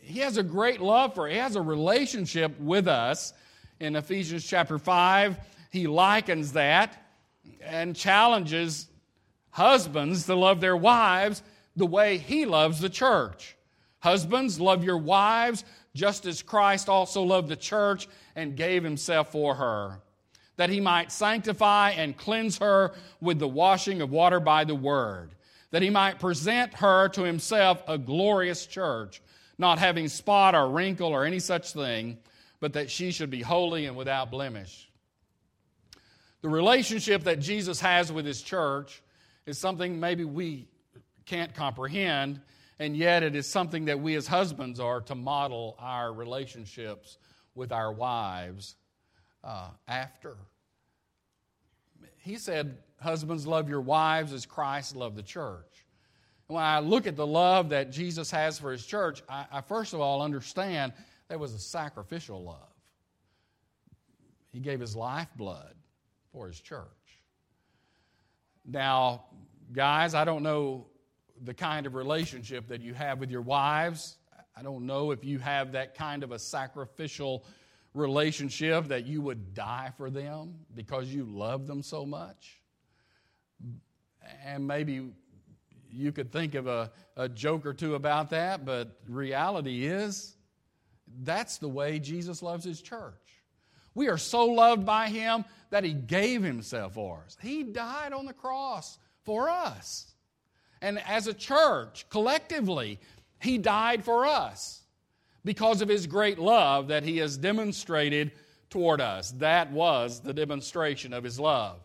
He 0.00 0.20
has 0.20 0.36
a 0.36 0.42
great 0.42 0.80
love 0.80 1.14
for, 1.14 1.28
He 1.28 1.36
has 1.36 1.56
a 1.56 1.62
relationship 1.62 2.58
with 2.60 2.88
us. 2.88 3.32
In 3.78 3.96
Ephesians 3.96 4.46
chapter 4.46 4.78
5, 4.78 5.38
He 5.70 5.86
likens 5.86 6.52
that 6.52 6.96
and 7.62 7.94
challenges 7.94 8.88
husbands 9.50 10.26
to 10.26 10.34
love 10.34 10.60
their 10.60 10.76
wives 10.76 11.42
the 11.76 11.86
way 11.86 12.18
He 12.18 12.46
loves 12.46 12.80
the 12.80 12.88
church. 12.88 13.56
Husbands, 14.00 14.60
love 14.60 14.84
your 14.84 14.98
wives 14.98 15.64
just 15.96 16.26
as 16.26 16.42
Christ 16.42 16.88
also 16.88 17.22
loved 17.22 17.48
the 17.48 17.56
church 17.56 18.06
and 18.36 18.56
gave 18.56 18.84
himself 18.84 19.32
for 19.32 19.54
her, 19.54 20.00
that 20.56 20.70
he 20.70 20.80
might 20.80 21.10
sanctify 21.10 21.90
and 21.90 22.16
cleanse 22.16 22.58
her 22.58 22.92
with 23.20 23.38
the 23.38 23.48
washing 23.48 24.02
of 24.02 24.10
water 24.10 24.38
by 24.38 24.64
the 24.64 24.74
word, 24.74 25.34
that 25.70 25.82
he 25.82 25.90
might 25.90 26.20
present 26.20 26.74
her 26.74 27.08
to 27.08 27.22
himself 27.22 27.82
a 27.88 27.98
glorious 27.98 28.66
church, 28.66 29.20
not 29.58 29.78
having 29.78 30.08
spot 30.08 30.54
or 30.54 30.68
wrinkle 30.68 31.08
or 31.08 31.24
any 31.24 31.38
such 31.38 31.72
thing, 31.72 32.18
but 32.60 32.74
that 32.74 32.90
she 32.90 33.10
should 33.10 33.30
be 33.30 33.42
holy 33.42 33.86
and 33.86 33.96
without 33.96 34.30
blemish. 34.30 34.90
The 36.42 36.48
relationship 36.48 37.24
that 37.24 37.40
Jesus 37.40 37.80
has 37.80 38.12
with 38.12 38.26
his 38.26 38.42
church 38.42 39.02
is 39.46 39.58
something 39.58 39.98
maybe 39.98 40.24
we 40.24 40.68
can't 41.24 41.54
comprehend 41.54 42.40
and 42.78 42.96
yet, 42.96 43.22
it 43.22 43.34
is 43.34 43.46
something 43.46 43.86
that 43.86 44.00
we 44.00 44.14
as 44.16 44.26
husbands 44.26 44.80
are 44.80 45.00
to 45.02 45.14
model 45.14 45.76
our 45.78 46.12
relationships 46.12 47.16
with 47.54 47.72
our 47.72 47.90
wives 47.90 48.76
uh, 49.42 49.70
after. 49.88 50.36
He 52.18 52.36
said, 52.36 52.78
Husbands, 53.00 53.46
love 53.46 53.68
your 53.68 53.80
wives 53.80 54.32
as 54.32 54.44
Christ 54.44 54.94
loved 54.94 55.16
the 55.16 55.22
church. 55.22 55.75
When 56.48 56.62
I 56.62 56.78
look 56.78 57.06
at 57.06 57.16
the 57.16 57.26
love 57.26 57.70
that 57.70 57.90
Jesus 57.90 58.30
has 58.30 58.58
for 58.58 58.70
his 58.70 58.86
church, 58.86 59.22
I, 59.28 59.46
I 59.50 59.60
first 59.60 59.94
of 59.94 60.00
all 60.00 60.22
understand 60.22 60.92
that 61.28 61.40
was 61.40 61.52
a 61.52 61.58
sacrificial 61.58 62.42
love. 62.42 62.72
He 64.52 64.60
gave 64.60 64.80
his 64.80 64.94
lifeblood 64.94 65.74
for 66.32 66.46
his 66.46 66.60
church. 66.60 66.86
Now, 68.64 69.24
guys, 69.72 70.14
I 70.14 70.24
don't 70.24 70.42
know 70.42 70.86
the 71.44 71.54
kind 71.54 71.86
of 71.86 71.94
relationship 71.94 72.68
that 72.68 72.80
you 72.80 72.94
have 72.94 73.18
with 73.18 73.30
your 73.30 73.42
wives. 73.42 74.16
I 74.56 74.62
don't 74.62 74.86
know 74.86 75.10
if 75.10 75.24
you 75.24 75.38
have 75.38 75.72
that 75.72 75.94
kind 75.94 76.22
of 76.22 76.32
a 76.32 76.38
sacrificial 76.38 77.44
relationship 77.92 78.88
that 78.88 79.06
you 79.06 79.20
would 79.22 79.54
die 79.54 79.92
for 79.96 80.10
them 80.10 80.54
because 80.74 81.08
you 81.08 81.24
love 81.24 81.66
them 81.66 81.82
so 81.82 82.06
much. 82.06 82.60
And 84.44 84.66
maybe 84.66 85.10
you 85.96 86.12
could 86.12 86.30
think 86.30 86.54
of 86.54 86.66
a, 86.66 86.90
a 87.16 87.28
joke 87.28 87.66
or 87.66 87.72
two 87.72 87.94
about 87.94 88.30
that, 88.30 88.64
but 88.64 88.98
reality 89.08 89.86
is 89.86 90.36
that's 91.22 91.58
the 91.58 91.68
way 91.68 91.98
Jesus 91.98 92.42
loves 92.42 92.64
his 92.64 92.82
church. 92.82 93.14
We 93.94 94.08
are 94.08 94.18
so 94.18 94.46
loved 94.46 94.84
by 94.84 95.08
him 95.08 95.44
that 95.70 95.84
he 95.84 95.92
gave 95.92 96.42
himself 96.42 96.94
for 96.94 97.22
us. 97.24 97.36
He 97.40 97.62
died 97.62 98.12
on 98.12 98.26
the 98.26 98.32
cross 98.32 98.98
for 99.24 99.48
us. 99.48 100.12
And 100.80 100.98
as 101.06 101.26
a 101.26 101.34
church, 101.34 102.06
collectively, 102.10 102.98
He 103.40 103.58
died 103.58 104.04
for 104.04 104.26
us 104.26 104.82
because 105.44 105.82
of 105.82 105.88
His 105.88 106.06
great 106.06 106.38
love 106.38 106.88
that 106.88 107.02
He 107.02 107.18
has 107.18 107.36
demonstrated 107.36 108.32
toward 108.70 109.00
us. 109.00 109.32
That 109.32 109.72
was 109.72 110.20
the 110.20 110.34
demonstration 110.34 111.12
of 111.12 111.24
His 111.24 111.40
love. 111.40 111.78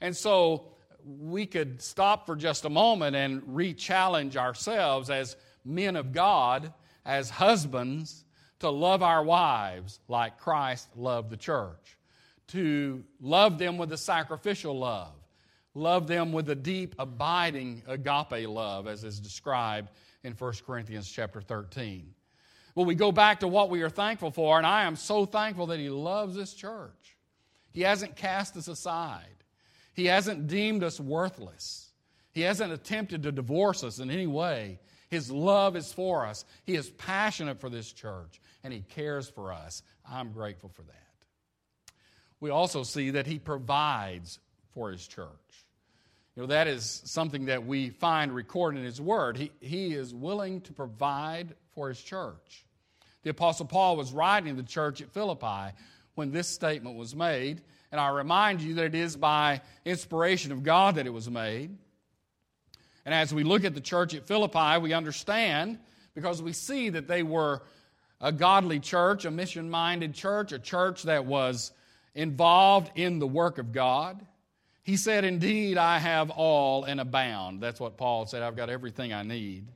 And 0.00 0.16
so 0.16 0.68
we 1.06 1.46
could 1.46 1.80
stop 1.80 2.26
for 2.26 2.36
just 2.36 2.64
a 2.64 2.70
moment 2.70 3.16
and 3.16 3.42
re 3.46 3.72
challenge 3.72 4.36
ourselves 4.36 5.08
as 5.08 5.36
men 5.64 5.96
of 5.96 6.12
God, 6.12 6.72
as 7.04 7.30
husbands, 7.30 8.24
to 8.58 8.70
love 8.70 9.02
our 9.02 9.22
wives 9.22 10.00
like 10.08 10.38
Christ 10.38 10.88
loved 10.96 11.30
the 11.30 11.36
church, 11.36 11.96
to 12.48 13.04
love 13.20 13.58
them 13.58 13.78
with 13.78 13.92
a 13.92 13.98
sacrificial 13.98 14.78
love 14.78 15.12
Love 15.76 16.06
them 16.06 16.32
with 16.32 16.48
a 16.48 16.54
deep, 16.54 16.94
abiding 16.98 17.82
agape 17.86 18.48
love, 18.48 18.86
as 18.86 19.04
is 19.04 19.20
described 19.20 19.90
in 20.24 20.32
1 20.32 20.52
Corinthians 20.66 21.06
chapter 21.06 21.42
13. 21.42 22.14
Well, 22.74 22.86
we 22.86 22.94
go 22.94 23.12
back 23.12 23.40
to 23.40 23.48
what 23.48 23.68
we 23.68 23.82
are 23.82 23.90
thankful 23.90 24.30
for, 24.30 24.56
and 24.56 24.66
I 24.66 24.84
am 24.84 24.96
so 24.96 25.26
thankful 25.26 25.66
that 25.66 25.78
He 25.78 25.90
loves 25.90 26.34
this 26.34 26.54
church. 26.54 27.18
He 27.72 27.82
hasn't 27.82 28.16
cast 28.16 28.56
us 28.56 28.68
aside, 28.68 29.35
He 29.96 30.04
hasn't 30.04 30.46
deemed 30.46 30.84
us 30.84 31.00
worthless, 31.00 31.90
He 32.32 32.42
hasn't 32.42 32.72
attempted 32.72 33.22
to 33.22 33.32
divorce 33.32 33.82
us 33.82 33.98
in 33.98 34.10
any 34.10 34.26
way. 34.26 34.78
His 35.08 35.30
love 35.30 35.76
is 35.76 35.92
for 35.92 36.26
us, 36.26 36.44
He 36.64 36.74
is 36.76 36.90
passionate 36.90 37.58
for 37.60 37.70
this 37.70 37.90
church, 37.90 38.40
and 38.62 38.72
He 38.72 38.82
cares 38.82 39.28
for 39.28 39.52
us. 39.52 39.82
I'm 40.08 40.32
grateful 40.32 40.68
for 40.68 40.82
that. 40.82 40.92
We 42.38 42.50
also 42.50 42.82
see 42.82 43.10
that 43.10 43.26
He 43.26 43.38
provides 43.38 44.38
for 44.72 44.90
His 44.90 45.06
church. 45.06 45.30
You 46.34 46.42
know, 46.42 46.48
that 46.48 46.66
is 46.66 47.00
something 47.06 47.46
that 47.46 47.64
we 47.64 47.88
find 47.88 48.34
recorded 48.34 48.80
in 48.80 48.84
His 48.84 49.00
Word. 49.00 49.38
He, 49.38 49.50
he 49.60 49.94
is 49.94 50.12
willing 50.12 50.60
to 50.62 50.74
provide 50.74 51.54
for 51.72 51.88
His 51.88 52.02
church. 52.02 52.66
The 53.22 53.30
Apostle 53.30 53.66
Paul 53.66 53.96
was 53.96 54.12
writing 54.12 54.56
the 54.56 54.62
church 54.62 55.00
at 55.00 55.10
Philippi 55.10 55.74
when 56.16 56.32
this 56.32 56.48
statement 56.48 56.96
was 56.96 57.16
made. 57.16 57.62
And 57.92 58.00
I 58.00 58.08
remind 58.08 58.60
you 58.60 58.74
that 58.74 58.84
it 58.84 58.94
is 58.94 59.16
by 59.16 59.60
inspiration 59.84 60.52
of 60.52 60.62
God 60.62 60.96
that 60.96 61.06
it 61.06 61.12
was 61.12 61.30
made. 61.30 61.76
And 63.04 63.14
as 63.14 63.32
we 63.32 63.44
look 63.44 63.64
at 63.64 63.74
the 63.74 63.80
church 63.80 64.14
at 64.14 64.26
Philippi, 64.26 64.78
we 64.80 64.92
understand 64.92 65.78
because 66.14 66.42
we 66.42 66.52
see 66.52 66.88
that 66.90 67.06
they 67.06 67.22
were 67.22 67.62
a 68.20 68.32
godly 68.32 68.80
church, 68.80 69.24
a 69.24 69.30
mission 69.30 69.70
minded 69.70 70.14
church, 70.14 70.52
a 70.52 70.58
church 70.58 71.04
that 71.04 71.24
was 71.24 71.72
involved 72.14 72.90
in 72.96 73.18
the 73.18 73.26
work 73.26 73.58
of 73.58 73.72
God. 73.72 74.24
He 74.82 74.96
said, 74.96 75.24
Indeed, 75.24 75.78
I 75.78 75.98
have 75.98 76.30
all 76.30 76.84
and 76.84 77.00
abound. 77.00 77.60
That's 77.60 77.78
what 77.78 77.96
Paul 77.96 78.26
said. 78.26 78.42
I've 78.42 78.56
got 78.56 78.70
everything 78.70 79.12
I 79.12 79.22
need. 79.22 79.66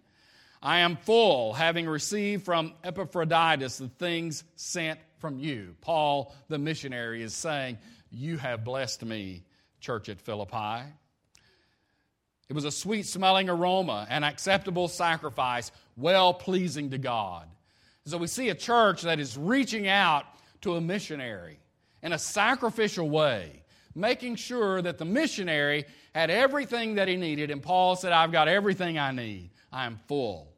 I 0.62 0.81
am 0.81 0.97
full, 0.97 1.52
having 1.52 1.87
received 1.87 2.45
from 2.45 2.75
Epaphroditus 2.85 3.79
the 3.79 3.88
things 3.88 4.45
sent 4.57 4.99
from 5.19 5.38
you. 5.38 5.75
Paul, 5.81 6.35
the 6.49 6.59
missionary, 6.59 7.23
is 7.23 7.35
saying, 7.35 7.79
You 8.11 8.37
have 8.38 8.64
blessed 8.64 9.05
me, 9.05 9.45
church 9.81 10.09
at 10.09 10.21
Philippi. 10.21 10.83
It 12.49 12.52
was 12.52 12.64
a 12.64 12.71
sweet 12.71 13.07
smelling 13.07 13.49
aroma, 13.49 14.07
an 14.11 14.25
acceptable 14.25 14.88
sacrifice, 14.88 15.71
well 15.97 16.35
pleasing 16.35 16.90
to 16.90 16.99
God. 16.99 17.47
So 18.07 18.19
we 18.19 18.26
see 18.26 18.49
a 18.49 18.55
church 18.55 19.02
that 19.02 19.21
is 19.21 19.37
reaching 19.37 19.87
out 19.87 20.25
to 20.62 20.75
a 20.75 20.81
missionary 20.81 21.61
in 22.02 22.12
a 22.12 22.19
sacrificial 22.19 23.09
way 23.09 23.61
making 23.95 24.37
sure 24.37 24.81
that 24.83 24.99
the 24.99 25.05
missionary 25.05 25.85
had 26.14 26.31
everything 26.31 26.97
that 26.97 27.09
he 27.09 27.17
needed. 27.17 27.50
And 27.50 27.62
Paul 27.62 27.97
said, 27.97 28.12
I've 28.12 28.33
got 28.33 28.49
everything 28.49 28.99
I 28.99 29.12
need. 29.12 29.50
I 29.73 29.87
am 29.87 29.99
full. 30.09 30.52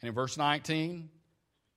And 0.00 0.08
in 0.08 0.14
verse 0.14 0.36
19, 0.36 1.08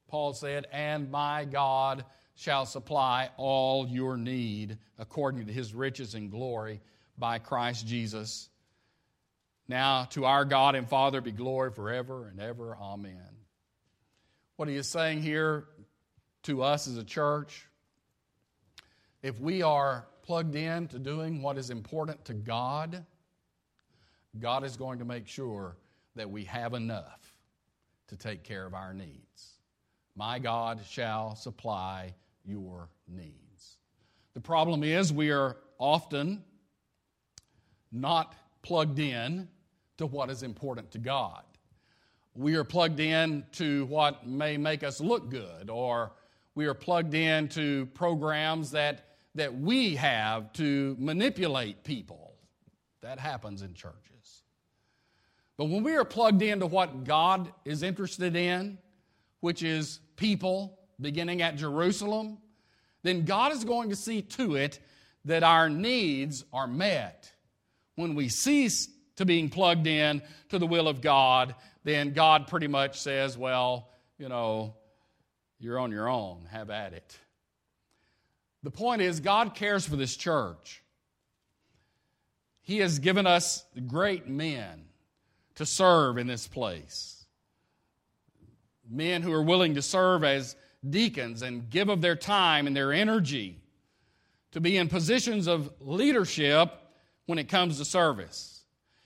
Paul 0.08 0.34
said, 0.34 0.68
And 0.72 1.10
my 1.12 1.46
God 1.46 2.06
shall 2.36 2.66
supply 2.66 3.30
all 3.38 3.88
your 3.88 4.18
need 4.18 4.78
according 4.98 5.46
to 5.46 5.54
his 5.54 5.74
riches 5.74 6.16
and 6.16 6.32
glory 6.32 6.82
by 7.18 7.40
Christ 7.40 7.86
Jesus. 7.86 8.50
Now, 9.68 10.06
to 10.12 10.26
our 10.26 10.44
God 10.44 10.76
and 10.76 10.88
Father 10.90 11.22
be 11.22 11.32
glory 11.32 11.72
forever 11.72 12.28
and 12.28 12.40
ever. 12.40 12.76
Amen. 12.76 13.16
What 14.56 14.68
he 14.68 14.76
is 14.76 14.88
saying 14.88 15.22
here 15.22 15.66
to 16.44 16.64
us 16.64 16.88
as 16.88 16.98
a 16.98 17.04
church, 17.04 17.68
if 19.22 19.40
we 19.40 19.62
are 19.62 20.08
plugged 20.24 20.56
in 20.56 20.88
to 20.90 21.00
doing 21.00 21.42
what 21.42 21.58
is 21.58 21.70
important 21.70 22.26
to 22.26 22.34
God, 22.34 23.06
God 24.40 24.64
is 24.64 24.78
going 24.78 25.00
to 25.00 25.06
make 25.06 25.28
sure 25.28 25.78
that 26.16 26.30
we 26.30 26.46
have 26.46 26.74
enough 26.74 27.34
to 28.08 28.18
take 28.18 28.44
care 28.44 28.66
of 28.66 28.74
our 28.74 28.94
needs. 28.94 29.54
My 30.16 30.40
God 30.40 30.82
shall 30.90 31.36
supply 31.36 32.14
your 32.46 32.90
needs. 33.08 33.78
The 34.34 34.42
problem 34.42 34.84
is, 34.84 35.12
we 35.12 35.32
are 35.32 35.58
often 35.78 36.44
not 37.92 38.36
plugged 38.62 39.00
in 39.00 39.50
to 39.98 40.06
what 40.06 40.30
is 40.30 40.44
important 40.44 40.92
to 40.92 40.98
God. 40.98 41.44
We 42.34 42.56
are 42.56 42.64
plugged 42.64 43.00
in 43.00 43.44
to 43.54 43.86
what 43.86 44.26
may 44.26 44.58
make 44.58 44.84
us 44.84 45.02
look 45.02 45.30
good, 45.30 45.70
or 45.70 46.14
we 46.56 46.66
are 46.66 46.74
plugged 46.74 47.14
in 47.14 47.50
to 47.50 47.88
programs 47.88 48.72
that, 48.72 49.06
that 49.36 49.54
we 49.54 49.96
have 49.96 50.54
to 50.54 50.96
manipulate 50.98 51.84
people. 51.84 52.36
That 53.02 53.20
happens 53.20 53.62
in 53.62 53.74
churches. 53.74 54.44
But 55.58 55.66
when 55.66 55.84
we 55.84 55.96
are 55.96 56.06
plugged 56.06 56.42
into 56.42 56.68
what 56.68 57.04
God 57.04 57.52
is 57.66 57.84
interested 57.84 58.36
in, 58.36 58.78
which 59.42 59.64
is 59.64 60.00
people 60.16 60.80
beginning 61.02 61.42
at 61.42 61.56
Jerusalem, 61.56 62.38
then 63.04 63.26
God 63.26 63.52
is 63.52 63.64
going 63.64 63.90
to 63.90 63.96
see 63.96 64.22
to 64.22 64.56
it 64.56 64.80
that 65.26 65.44
our 65.44 65.70
needs 65.70 66.46
are 66.54 66.68
met. 66.68 67.32
When 67.96 68.16
we 68.16 68.30
cease 68.30 68.88
to 69.18 69.26
being 69.26 69.50
plugged 69.50 69.88
in 69.88 70.22
to 70.50 70.60
the 70.60 70.68
will 70.68 70.88
of 70.88 71.02
God, 71.02 71.56
then 71.84 72.14
God 72.14 72.48
pretty 72.48 72.68
much 72.68 73.00
says, 73.00 73.38
well, 73.38 73.90
you 74.18 74.30
know, 74.30 74.76
you're 75.60 75.80
on 75.80 75.92
your 75.92 76.10
own, 76.10 76.48
have 76.52 76.70
at 76.70 76.94
it. 76.94 77.18
The 78.64 78.72
point 78.72 79.02
is, 79.02 79.20
God 79.20 79.56
cares 79.56 79.88
for 79.88 79.96
this 79.96 80.16
church. 80.16 80.84
He 82.62 82.78
has 82.78 83.00
given 83.00 83.26
us 83.26 83.66
great 83.88 84.28
men 84.28 84.86
to 85.56 85.66
serve 85.66 86.18
in 86.18 86.28
this 86.28 86.48
place. 86.48 87.26
Men 88.90 89.22
who 89.22 89.34
are 89.34 89.42
willing 89.42 89.76
to 89.76 89.82
serve 89.82 90.24
as 90.24 90.56
deacons 90.88 91.42
and 91.42 91.70
give 91.70 91.90
of 91.90 92.02
their 92.02 92.16
time 92.16 92.68
and 92.68 92.76
their 92.76 92.92
energy 92.92 93.60
to 94.52 94.60
be 94.60 94.78
in 94.78 94.90
positions 94.90 95.48
of 95.48 95.72
leadership 95.80 96.72
when 97.26 97.38
it 97.38 97.48
comes 97.48 97.78
to 97.78 97.86
service. 97.86 98.64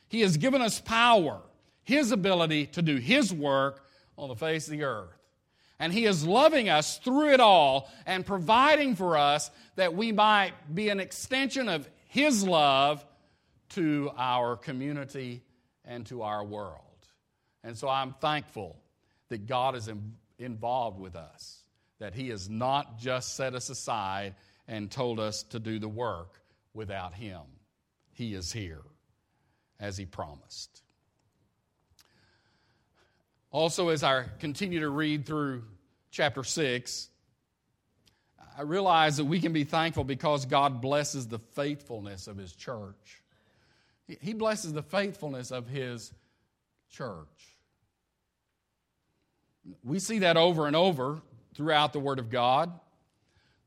He 0.08 0.22
has 0.22 0.38
given 0.38 0.62
us 0.62 0.80
power, 0.80 1.42
His 1.84 2.12
ability 2.12 2.68
to 2.68 2.82
do 2.82 2.98
His 2.98 3.34
work 3.34 3.86
on 4.18 4.30
the 4.30 4.36
face 4.36 4.68
of 4.68 4.72
the 4.72 4.84
earth. 4.84 5.10
And 5.80 5.92
He 5.92 6.06
is 6.06 6.26
loving 6.26 6.70
us 6.70 6.98
through 7.00 7.34
it 7.34 7.40
all 7.40 7.92
and 8.06 8.26
providing 8.26 8.96
for 8.96 9.18
us 9.18 9.52
that 9.76 9.94
we 9.94 10.12
might 10.12 10.54
be 10.74 10.90
an 10.90 11.00
extension 11.00 11.68
of 11.68 11.88
His 12.08 12.48
love 12.48 13.06
to 13.72 14.12
our 14.18 14.56
community 14.56 15.44
and 15.84 16.06
to 16.08 16.22
our 16.22 16.44
world. 16.44 16.82
And 17.64 17.78
so 17.78 17.90
I'm 17.90 18.14
thankful 18.14 18.78
that 19.30 19.48
God 19.48 19.76
is 19.76 19.90
involved 20.40 21.00
with 21.00 21.16
us 21.16 21.65
that 22.00 22.14
He 22.14 22.30
has 22.30 22.50
not 22.50 22.98
just 22.98 23.36
set 23.36 23.56
us 23.56 23.70
aside 23.70 24.36
and 24.68 24.90
told 24.90 25.20
us 25.20 25.44
to 25.44 25.60
do 25.60 25.80
the 25.80 25.88
work 25.88 26.42
without 26.74 27.14
Him. 27.14 27.42
He 28.14 28.34
is 28.34 28.52
here, 28.52 28.82
as 29.80 29.98
He 29.98 30.06
promised. 30.06 30.82
Also, 33.52 33.90
as 33.90 34.04
I 34.04 34.26
continue 34.40 34.82
to 34.82 34.90
read 34.90 35.26
through 35.26 35.64
chapter 36.12 36.44
6, 36.44 37.10
I 38.58 38.62
realize 38.62 39.18
that 39.18 39.26
we 39.26 39.40
can 39.40 39.54
be 39.54 39.64
thankful 39.64 40.04
because 40.04 40.46
God 40.46 40.82
blesses 40.82 41.28
the 41.28 41.40
faithfulness 41.40 42.28
of 42.28 42.38
His 42.38 42.54
church. 42.54 43.22
He 44.22 44.34
blesses 44.34 44.74
the 44.74 44.84
faithfulness 44.84 45.52
of 45.52 45.68
His 45.68 46.14
church. 46.90 47.28
We 49.84 50.00
see 50.00 50.20
that 50.20 50.38
over 50.38 50.68
and 50.68 50.76
over 50.76 51.22
throughout 51.56 51.94
the 51.94 52.00
Word 52.00 52.20
of 52.20 52.30
God. 52.30 52.72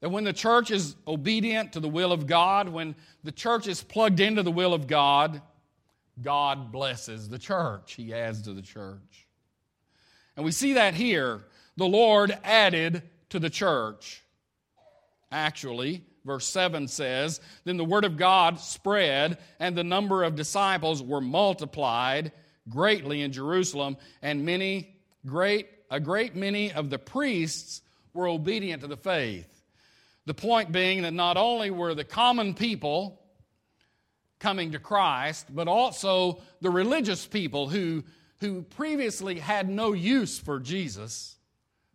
That 0.01 0.11
when 0.11 0.25
the 0.25 0.33
church 0.33 0.71
is 0.71 0.95
obedient 1.07 1.73
to 1.73 1.81
the 1.81 1.89
will 1.89 2.13
of 2.13 2.27
God, 2.27 2.69
when 2.69 2.95
the 3.25 3.33
church 3.33 3.67
is 3.67 3.83
plugged 3.83 4.21
into 4.21 4.43
the 4.43 4.53
will 4.53 4.73
of 4.73 4.87
God, 4.87 5.43
God 6.23 6.71
blesses 6.71 7.29
the 7.29 7.39
church. 7.39 7.95
He 7.95 8.15
adds 8.15 8.43
to 8.43 8.53
the 8.53 8.63
church. 8.63 9.27
And 10.37 10.45
we 10.45 10.53
see 10.53 10.75
that 10.75 10.95
here. 10.95 11.41
The 11.77 11.87
Lord 11.87 12.37
added 12.45 13.03
to 13.31 13.41
the 13.41 13.51
church. 13.51 14.23
Actually, 15.33 16.05
verse 16.25 16.47
7 16.47 16.87
says, 16.87 17.41
Then 17.65 17.77
the 17.77 17.85
word 17.85 18.05
of 18.05 18.17
God 18.17 18.61
spread, 18.61 19.39
and 19.59 19.77
the 19.77 19.85
number 19.85 20.23
of 20.23 20.37
disciples 20.37 21.03
were 21.03 21.21
multiplied 21.21 22.33
greatly 22.69 23.23
in 23.23 23.33
Jerusalem, 23.33 23.97
and 24.23 24.45
many 24.45 24.95
great 25.27 25.69
a 25.91 26.01
great 26.01 26.37
many 26.37 26.73
of 26.73 26.91
the 26.91 26.99
priests 26.99 27.83
were 28.13 28.29
obedient 28.29 28.83
to 28.83 28.89
the 28.89 28.97
faith. 28.97 29.49
The 30.27 30.35
point 30.35 30.73
being 30.73 31.03
that 31.03 31.15
not 31.15 31.37
only 31.37 31.71
were 31.71 31.95
the 31.95 32.05
common 32.05 32.55
people 32.55 33.21
coming 34.39 34.73
to 34.73 34.79
Christ, 34.79 35.47
but 35.55 35.69
also 35.69 36.43
the 36.61 36.71
religious 36.71 37.27
people 37.27 37.69
who, 37.69 38.05
who 38.41 38.63
previously 38.63 39.39
had 39.39 39.69
no 39.69 39.93
use 39.93 40.39
for 40.39 40.61
Jesus, 40.61 41.37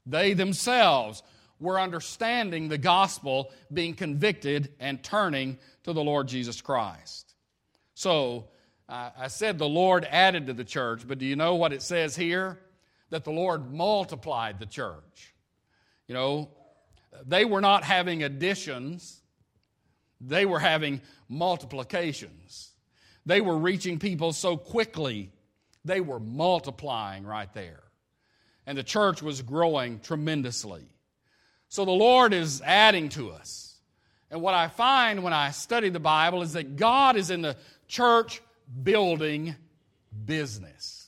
they 0.05 0.33
themselves 0.33 1.23
were 1.59 1.79
understanding 1.79 2.67
the 2.67 2.77
gospel, 2.77 3.51
being 3.71 3.93
convicted, 3.93 4.73
and 4.79 5.01
turning 5.03 5.57
to 5.83 5.93
the 5.93 6.03
Lord 6.03 6.27
Jesus 6.27 6.59
Christ. 6.61 7.35
So, 7.93 8.49
I 8.89 9.27
said 9.27 9.57
the 9.57 9.67
Lord 9.67 10.05
added 10.09 10.47
to 10.47 10.53
the 10.53 10.65
church, 10.65 11.07
but 11.07 11.17
do 11.17 11.25
you 11.25 11.35
know 11.35 11.55
what 11.55 11.71
it 11.71 11.81
says 11.81 12.15
here? 12.15 12.59
That 13.13 13.25
the 13.25 13.31
Lord 13.31 13.71
multiplied 13.71 14.57
the 14.57 14.65
church. 14.65 15.35
You 16.07 16.15
know, 16.15 16.49
they 17.27 17.45
were 17.45 17.61
not 17.61 17.83
having 17.83 18.23
additions, 18.23 19.21
they 20.19 20.47
were 20.47 20.57
having 20.57 20.99
multiplications. 21.29 22.71
They 23.23 23.39
were 23.39 23.55
reaching 23.55 23.99
people 23.99 24.33
so 24.33 24.57
quickly, 24.57 25.31
they 25.85 26.01
were 26.01 26.19
multiplying 26.19 27.23
right 27.23 27.53
there. 27.53 27.83
And 28.65 28.75
the 28.75 28.83
church 28.83 29.21
was 29.21 29.43
growing 29.43 29.99
tremendously. 29.99 30.81
So 31.69 31.85
the 31.85 31.91
Lord 31.91 32.33
is 32.33 32.63
adding 32.65 33.09
to 33.09 33.29
us. 33.29 33.75
And 34.31 34.41
what 34.41 34.55
I 34.55 34.69
find 34.69 35.23
when 35.23 35.33
I 35.33 35.51
study 35.51 35.89
the 35.89 35.99
Bible 35.99 36.41
is 36.41 36.53
that 36.53 36.77
God 36.77 37.15
is 37.15 37.29
in 37.29 37.43
the 37.43 37.57
church 37.87 38.41
building 38.81 39.55
business. 40.25 41.02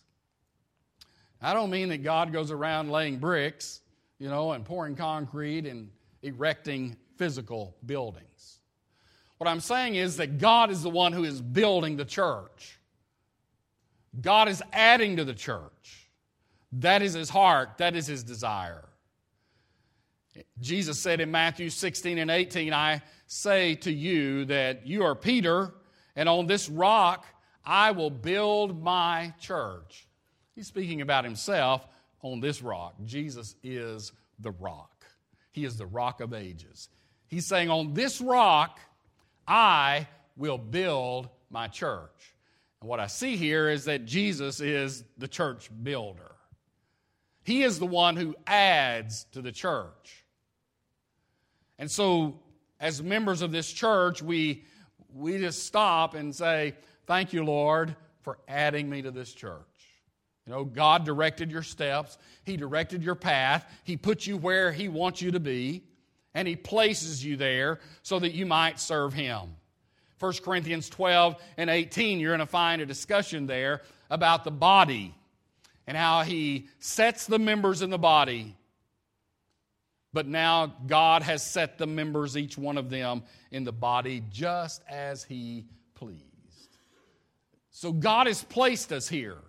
I 1.46 1.54
don't 1.54 1.70
mean 1.70 1.90
that 1.90 2.02
God 2.02 2.34
goes 2.34 2.50
around 2.50 2.90
laying 2.90 3.18
bricks, 3.18 3.82
you 4.18 4.30
know, 4.30 4.54
and 4.54 4.66
pouring 4.66 4.96
concrete 4.96 5.68
and 5.68 5.92
erecting 6.24 6.98
physical 7.18 7.76
buildings. 7.86 8.62
What 9.38 9.48
I'm 9.48 9.60
saying 9.60 9.94
is 9.94 10.18
that 10.18 10.40
God 10.40 10.72
is 10.72 10.82
the 10.82 10.90
one 10.90 11.14
who 11.14 11.24
is 11.24 11.40
building 11.42 11.98
the 11.98 12.06
church. 12.06 12.80
God 14.20 14.50
is 14.50 14.64
adding 14.74 15.18
to 15.18 15.24
the 15.24 15.36
church. 15.36 16.10
That 16.72 17.04
is 17.04 17.14
his 17.14 17.30
heart, 17.30 17.78
that 17.78 17.96
is 17.96 18.08
his 18.08 18.24
desire. 18.24 18.90
Jesus 20.60 20.98
said 20.98 21.22
in 21.22 21.30
Matthew 21.30 21.70
16 21.70 22.18
and 22.18 22.32
18, 22.32 22.74
I 22.74 23.04
say 23.28 23.76
to 23.76 23.92
you 23.92 24.46
that 24.46 24.88
you 24.88 25.04
are 25.04 25.14
Peter, 25.14 25.76
and 26.16 26.28
on 26.28 26.48
this 26.48 26.70
rock 26.70 27.24
I 27.64 27.92
will 27.92 28.10
build 28.10 28.82
my 28.82 29.32
church 29.40 30.08
He's 30.56 30.68
speaking 30.68 31.02
about 31.02 31.26
himself 31.26 31.86
on 32.22 32.40
this 32.40 32.62
rock. 32.62 32.96
Jesus 33.04 33.56
is 33.64 34.12
the 34.40 34.52
rock, 34.52 35.06
He 35.52 35.66
is 35.66 35.78
the 35.78 35.86
rock 35.86 36.22
of 36.22 36.34
ages. 36.34 36.90
He's 37.28 37.46
saying, 37.46 37.70
On 37.70 37.94
this 37.94 38.22
rock, 38.22 38.80
I 39.48 40.08
will 40.38 40.58
build 40.58 41.30
my 41.50 41.68
church. 41.68 42.34
And 42.82 42.90
what 42.90 43.00
I 43.00 43.08
see 43.08 43.36
here 43.36 43.70
is 43.70 43.86
that 43.86 44.06
Jesus 44.06 44.60
is 44.60 45.04
the 45.18 45.28
church 45.28 45.70
builder. 45.84 46.36
He 47.44 47.64
is 47.64 47.80
the 47.80 47.86
one 47.86 48.16
who 48.16 48.36
adds 48.48 49.26
to 49.34 49.42
the 49.42 49.52
church. 49.52 50.26
And 51.78 51.90
so, 51.90 52.40
as 52.80 53.04
members 53.04 53.42
of 53.42 53.52
this 53.52 53.72
church, 53.72 54.22
we, 54.22 54.64
we 55.14 55.38
just 55.38 55.66
stop 55.66 56.16
and 56.16 56.34
say, 56.34 56.76
Thank 57.06 57.34
you, 57.34 57.44
Lord, 57.44 57.96
for 58.22 58.40
adding 58.48 58.90
me 58.90 59.04
to 59.04 59.12
this 59.12 59.32
church. 59.32 59.62
You 60.46 60.54
know, 60.54 60.64
God 60.64 61.06
directed 61.06 61.52
your 61.52 61.64
steps, 61.64 62.18
He 62.44 62.56
directed 62.56 63.04
your 63.04 63.16
path, 63.16 63.66
He 63.84 63.98
put 63.98 64.28
you 64.28 64.38
where 64.38 64.72
He 64.72 64.88
wants 64.88 65.22
you 65.22 65.32
to 65.32 65.40
be, 65.40 65.84
and 66.34 66.48
He 66.48 66.56
places 66.56 67.24
you 67.24 67.36
there 67.36 67.80
so 68.04 68.20
that 68.20 68.34
you 68.34 68.46
might 68.46 68.80
serve 68.80 69.14
Him. 69.14 69.56
1 70.20 70.34
Corinthians 70.44 70.90
12 70.90 71.36
and 71.58 71.70
18, 71.70 72.20
you're 72.20 72.32
going 72.32 72.40
to 72.40 72.46
find 72.46 72.82
a 72.82 72.86
discussion 72.86 73.48
there 73.48 73.82
about 74.10 74.44
the 74.44 74.52
body 74.52 75.16
and 75.88 75.98
how 75.98 76.22
He 76.22 76.68
sets 76.80 77.26
the 77.26 77.40
members 77.40 77.82
in 77.82 77.90
the 77.90 77.98
body. 77.98 78.56
But 80.14 80.28
now 80.28 80.74
God 80.88 81.24
has 81.24 81.46
set 81.46 81.78
the 81.78 81.88
members, 81.88 82.38
each 82.38 82.58
one 82.58 82.78
of 82.78 82.90
them, 82.90 83.24
in 83.52 83.64
the 83.64 83.74
body 83.74 84.24
just 84.30 84.84
as 84.88 85.24
He 85.24 85.66
pleased. 85.96 86.22
So 87.72 87.92
God 87.92 88.28
has 88.28 88.44
placed 88.44 88.94
us 88.94 89.10
here. 89.10 89.40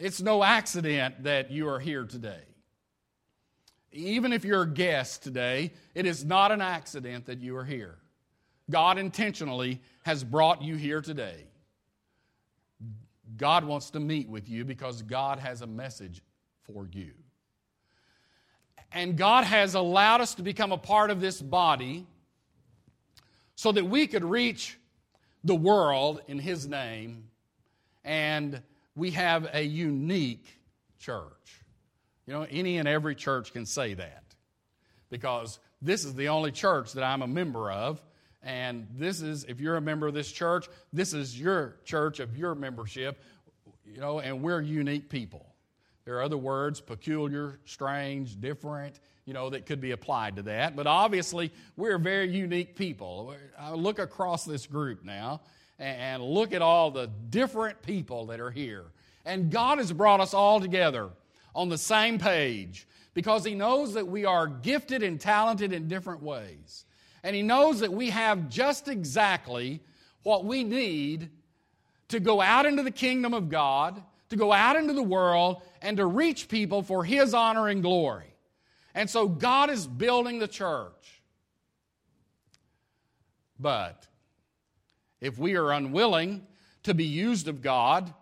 It's 0.00 0.20
no 0.20 0.42
accident 0.42 1.24
that 1.24 1.50
you 1.50 1.68
are 1.68 1.80
here 1.80 2.04
today. 2.04 2.42
Even 3.92 4.32
if 4.32 4.44
you're 4.44 4.62
a 4.62 4.68
guest 4.68 5.22
today, 5.22 5.72
it 5.94 6.06
is 6.06 6.24
not 6.24 6.50
an 6.50 6.60
accident 6.60 7.26
that 7.26 7.40
you 7.40 7.56
are 7.56 7.64
here. 7.64 7.98
God 8.70 8.98
intentionally 8.98 9.80
has 10.04 10.24
brought 10.24 10.62
you 10.62 10.76
here 10.76 11.02
today. 11.02 11.46
God 13.36 13.64
wants 13.64 13.90
to 13.90 14.00
meet 14.00 14.28
with 14.28 14.48
you 14.48 14.64
because 14.64 15.02
God 15.02 15.38
has 15.38 15.62
a 15.62 15.66
message 15.66 16.22
for 16.64 16.86
you. 16.90 17.12
And 18.92 19.16
God 19.16 19.44
has 19.44 19.74
allowed 19.74 20.20
us 20.20 20.34
to 20.34 20.42
become 20.42 20.72
a 20.72 20.78
part 20.78 21.10
of 21.10 21.20
this 21.20 21.40
body 21.40 22.06
so 23.54 23.72
that 23.72 23.84
we 23.84 24.06
could 24.06 24.24
reach 24.24 24.78
the 25.44 25.54
world 25.54 26.20
in 26.28 26.38
His 26.38 26.66
name 26.66 27.24
and 28.04 28.62
we 28.94 29.12
have 29.12 29.48
a 29.52 29.62
unique 29.62 30.46
church. 30.98 31.62
You 32.26 32.34
know, 32.34 32.46
any 32.48 32.78
and 32.78 32.86
every 32.86 33.14
church 33.14 33.52
can 33.52 33.66
say 33.66 33.94
that 33.94 34.22
because 35.10 35.58
this 35.80 36.04
is 36.04 36.14
the 36.14 36.28
only 36.28 36.52
church 36.52 36.92
that 36.92 37.04
I'm 37.04 37.22
a 37.22 37.26
member 37.26 37.70
of. 37.70 38.00
And 38.42 38.88
this 38.96 39.20
is, 39.20 39.44
if 39.44 39.60
you're 39.60 39.76
a 39.76 39.80
member 39.80 40.08
of 40.08 40.14
this 40.14 40.30
church, 40.30 40.68
this 40.92 41.14
is 41.14 41.38
your 41.38 41.76
church 41.84 42.18
of 42.20 42.36
your 42.36 42.54
membership, 42.54 43.20
you 43.86 44.00
know, 44.00 44.20
and 44.20 44.42
we're 44.42 44.60
unique 44.60 45.08
people. 45.08 45.46
There 46.04 46.16
are 46.16 46.22
other 46.22 46.36
words, 46.36 46.80
peculiar, 46.80 47.60
strange, 47.64 48.40
different, 48.40 48.98
you 49.24 49.32
know, 49.32 49.50
that 49.50 49.66
could 49.66 49.80
be 49.80 49.92
applied 49.92 50.36
to 50.36 50.42
that. 50.42 50.74
But 50.74 50.88
obviously, 50.88 51.52
we're 51.76 51.98
very 51.98 52.32
unique 52.32 52.74
people. 52.74 53.34
I 53.56 53.72
look 53.74 54.00
across 54.00 54.44
this 54.44 54.66
group 54.66 55.04
now, 55.04 55.42
and 55.82 56.22
look 56.22 56.52
at 56.52 56.62
all 56.62 56.92
the 56.92 57.10
different 57.30 57.82
people 57.82 58.26
that 58.26 58.38
are 58.38 58.52
here. 58.52 58.84
And 59.24 59.50
God 59.50 59.78
has 59.78 59.92
brought 59.92 60.20
us 60.20 60.32
all 60.32 60.60
together 60.60 61.10
on 61.56 61.68
the 61.68 61.78
same 61.78 62.18
page 62.18 62.86
because 63.14 63.44
He 63.44 63.54
knows 63.54 63.94
that 63.94 64.06
we 64.06 64.24
are 64.24 64.46
gifted 64.46 65.02
and 65.02 65.20
talented 65.20 65.72
in 65.72 65.88
different 65.88 66.22
ways. 66.22 66.84
And 67.24 67.34
He 67.34 67.42
knows 67.42 67.80
that 67.80 67.92
we 67.92 68.10
have 68.10 68.48
just 68.48 68.86
exactly 68.86 69.80
what 70.22 70.44
we 70.44 70.62
need 70.62 71.30
to 72.08 72.20
go 72.20 72.40
out 72.40 72.64
into 72.64 72.84
the 72.84 72.90
kingdom 72.92 73.34
of 73.34 73.48
God, 73.48 74.00
to 74.30 74.36
go 74.36 74.52
out 74.52 74.76
into 74.76 74.92
the 74.92 75.02
world, 75.02 75.62
and 75.80 75.96
to 75.96 76.06
reach 76.06 76.48
people 76.48 76.82
for 76.82 77.04
His 77.04 77.34
honor 77.34 77.66
and 77.66 77.82
glory. 77.82 78.32
And 78.94 79.10
so 79.10 79.26
God 79.26 79.68
is 79.68 79.84
building 79.86 80.38
the 80.38 80.48
church. 80.48 81.22
But 83.58 84.06
if 85.22 85.38
we 85.38 85.54
are 85.54 85.70
unwilling 85.70 86.44
to 86.82 86.92
be 86.92 87.04
used 87.04 87.46
of 87.46 87.62
God, 87.62 88.12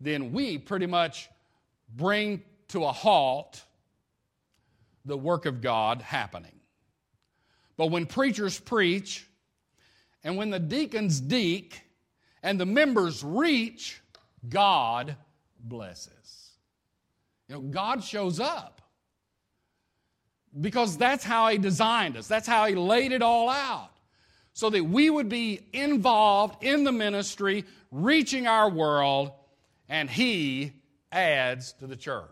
then 0.00 0.32
we 0.32 0.58
pretty 0.58 0.86
much 0.86 1.30
bring 1.94 2.42
to 2.68 2.84
a 2.84 2.90
halt 2.90 3.62
the 5.04 5.16
work 5.16 5.46
of 5.46 5.60
God 5.62 6.02
happening. 6.02 6.58
But 7.76 7.92
when 7.92 8.06
preachers 8.06 8.58
preach, 8.58 9.24
and 10.24 10.36
when 10.36 10.50
the 10.50 10.58
deacons 10.58 11.20
deek, 11.20 11.80
and 12.42 12.58
the 12.58 12.66
members 12.66 13.22
reach, 13.22 14.02
God 14.48 15.14
blesses. 15.60 16.50
You 17.48 17.54
know, 17.54 17.60
God 17.60 18.02
shows 18.02 18.40
up. 18.40 18.82
Because 20.60 20.96
that's 20.96 21.22
how 21.22 21.48
He 21.48 21.56
designed 21.56 22.16
us, 22.16 22.26
that's 22.26 22.48
how 22.48 22.66
He 22.66 22.74
laid 22.74 23.12
it 23.12 23.22
all 23.22 23.48
out 23.48 23.91
so 24.52 24.70
that 24.70 24.84
we 24.84 25.08
would 25.08 25.28
be 25.28 25.60
involved 25.72 26.62
in 26.62 26.84
the 26.84 26.92
ministry, 26.92 27.64
reaching 27.90 28.46
our 28.46 28.68
world, 28.68 29.32
and 29.88 30.10
He 30.10 30.72
adds 31.10 31.72
to 31.74 31.86
the 31.86 31.96
church. 31.96 32.28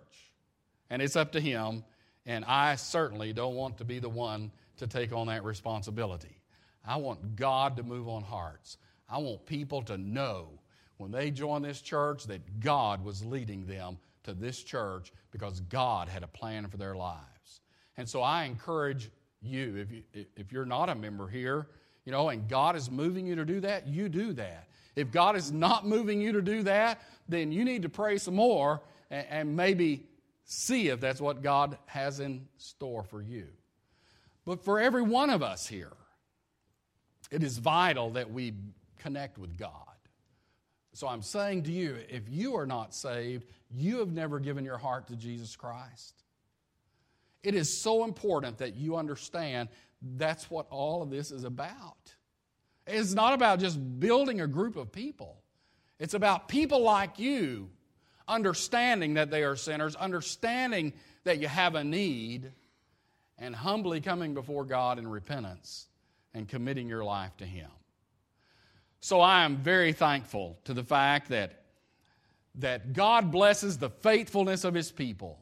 And 0.89 1.01
it's 1.01 1.17
up 1.17 1.33
to 1.33 1.41
Him, 1.41 1.85
and 2.27 2.45
I 2.45 2.77
certainly 2.77 3.33
don't 3.33 3.55
want 3.55 3.79
to 3.79 3.85
be 3.85 3.99
the 3.99 4.09
one 4.09 4.51
to 4.79 4.87
take 4.87 5.13
on 5.13 5.29
that 5.29 5.45
responsibility. 5.45 6.41
I 6.85 6.97
want 6.97 7.37
God 7.37 7.77
to 7.77 7.83
move 7.83 8.09
on 8.09 8.23
hearts. 8.23 8.77
I 9.09 9.19
want 9.19 9.47
people 9.47 9.83
to 9.83 9.99
know 9.99 10.49
when 10.97 11.11
they 11.11 11.31
join 11.31 11.63
this 11.63 11.81
church 11.81 12.25
that 12.25 12.61
God 12.61 13.05
was 13.05 13.25
leading 13.25 13.67
them 13.67 13.99
to 14.25 14.35
this 14.35 14.63
church 14.63 15.13
because 15.31 15.61
God 15.61 16.09
had 16.09 16.23
a 16.23 16.29
plan 16.29 16.67
for 16.69 16.77
their 16.77 16.95
lives. 16.95 17.61
And 17.97 18.09
so 18.09 18.23
I 18.23 18.45
encourage 18.45 19.11
you, 19.43 19.77
if, 19.77 19.91
you, 19.91 20.27
if 20.37 20.53
you're 20.53 20.67
not 20.67 20.89
a 20.89 20.95
member 20.95 21.27
here, 21.27 21.69
you 22.05 22.13
know, 22.13 22.29
and 22.29 22.49
God 22.49 22.77
is 22.77 22.91
moving 22.91 23.27
you 23.27 23.35
to 23.37 23.45
do 23.45 23.61
that, 23.61 23.87
you 23.87 24.09
do 24.09 24.33
that. 24.35 24.69
If 24.97 25.11
God 25.11 25.37
is 25.37 25.53
not 25.53 25.87
moving 25.87 26.21
you 26.21 26.33
to 26.33 26.43
do 26.43 26.63
that, 26.65 27.01
then 27.29 27.53
you 27.53 27.65
need 27.65 27.83
to 27.83 27.89
pray 27.89 28.19
some 28.19 28.35
more 28.35 28.83
and, 29.11 29.27
and 29.31 29.57
maybe 29.57 30.07
see 30.45 30.89
if 30.89 31.01
that's 31.01 31.21
what 31.21 31.43
God 31.43 31.79
has 31.87 32.21
in 32.21 32.47
store 32.57 33.05
for 33.05 33.23
you. 33.23 33.47
But 34.45 34.65
for 34.65 34.81
every 34.81 35.03
one 35.03 35.31
of 35.31 35.43
us 35.43 35.67
here, 35.67 35.93
it 37.31 37.43
is 37.43 37.59
vital 37.59 38.11
that 38.11 38.33
we 38.33 38.55
connect 38.99 39.39
with 39.39 39.57
God. 39.57 39.73
So 40.93 41.07
I'm 41.07 41.23
saying 41.23 41.63
to 41.65 41.73
you, 41.73 41.99
if 42.09 42.29
you 42.29 42.57
are 42.57 42.67
not 42.67 42.95
saved, 42.95 43.45
you 43.71 43.99
have 43.99 44.13
never 44.13 44.41
given 44.41 44.65
your 44.65 44.79
heart 44.79 45.07
to 45.09 45.17
Jesus 45.17 45.55
Christ. 45.55 46.25
It 47.43 47.55
is 47.55 47.73
so 47.73 48.05
important 48.05 48.59
that 48.59 48.75
you 48.75 48.97
understand 48.97 49.69
that's 50.03 50.51
what 50.51 50.67
all 50.71 51.03
of 51.03 51.11
this 51.11 51.31
is 51.31 51.45
about. 51.45 52.15
It's 52.87 53.13
not 53.13 53.35
about 53.35 53.61
just 53.61 53.79
building 54.01 54.41
a 54.41 54.47
group 54.47 54.77
of 54.77 54.93
people, 54.93 55.43
it's 55.99 56.15
about 56.15 56.49
people 56.49 56.81
like 56.81 57.19
you 57.19 57.71
understanding 58.31 59.15
that 59.15 59.31
they 59.31 59.43
are 59.43 59.57
sinners, 59.57 59.97
understanding 59.97 60.93
that 61.25 61.41
you 61.41 61.49
have 61.49 61.75
a 61.75 61.85
need, 61.85 62.53
and 63.39 63.55
humbly 63.55 64.01
coming 64.01 64.33
before 64.33 64.65
God 64.65 64.99
in 64.99 65.09
repentance 65.09 65.89
and 66.33 66.49
committing 66.49 66.89
your 66.89 67.05
life 67.05 67.37
to 67.39 67.45
Him. 67.45 67.69
So 69.01 69.21
I 69.21 69.45
am 69.45 69.57
very 69.57 69.93
thankful 69.93 70.59
to 70.65 70.75
the 70.75 70.85
fact 70.85 71.31
that, 71.31 71.63
that 72.57 72.93
God 72.93 73.33
blesses 73.33 73.79
the 73.79 73.91
faithfulness 73.91 74.65
of 74.65 74.75
His 74.75 74.93
people. 74.93 75.39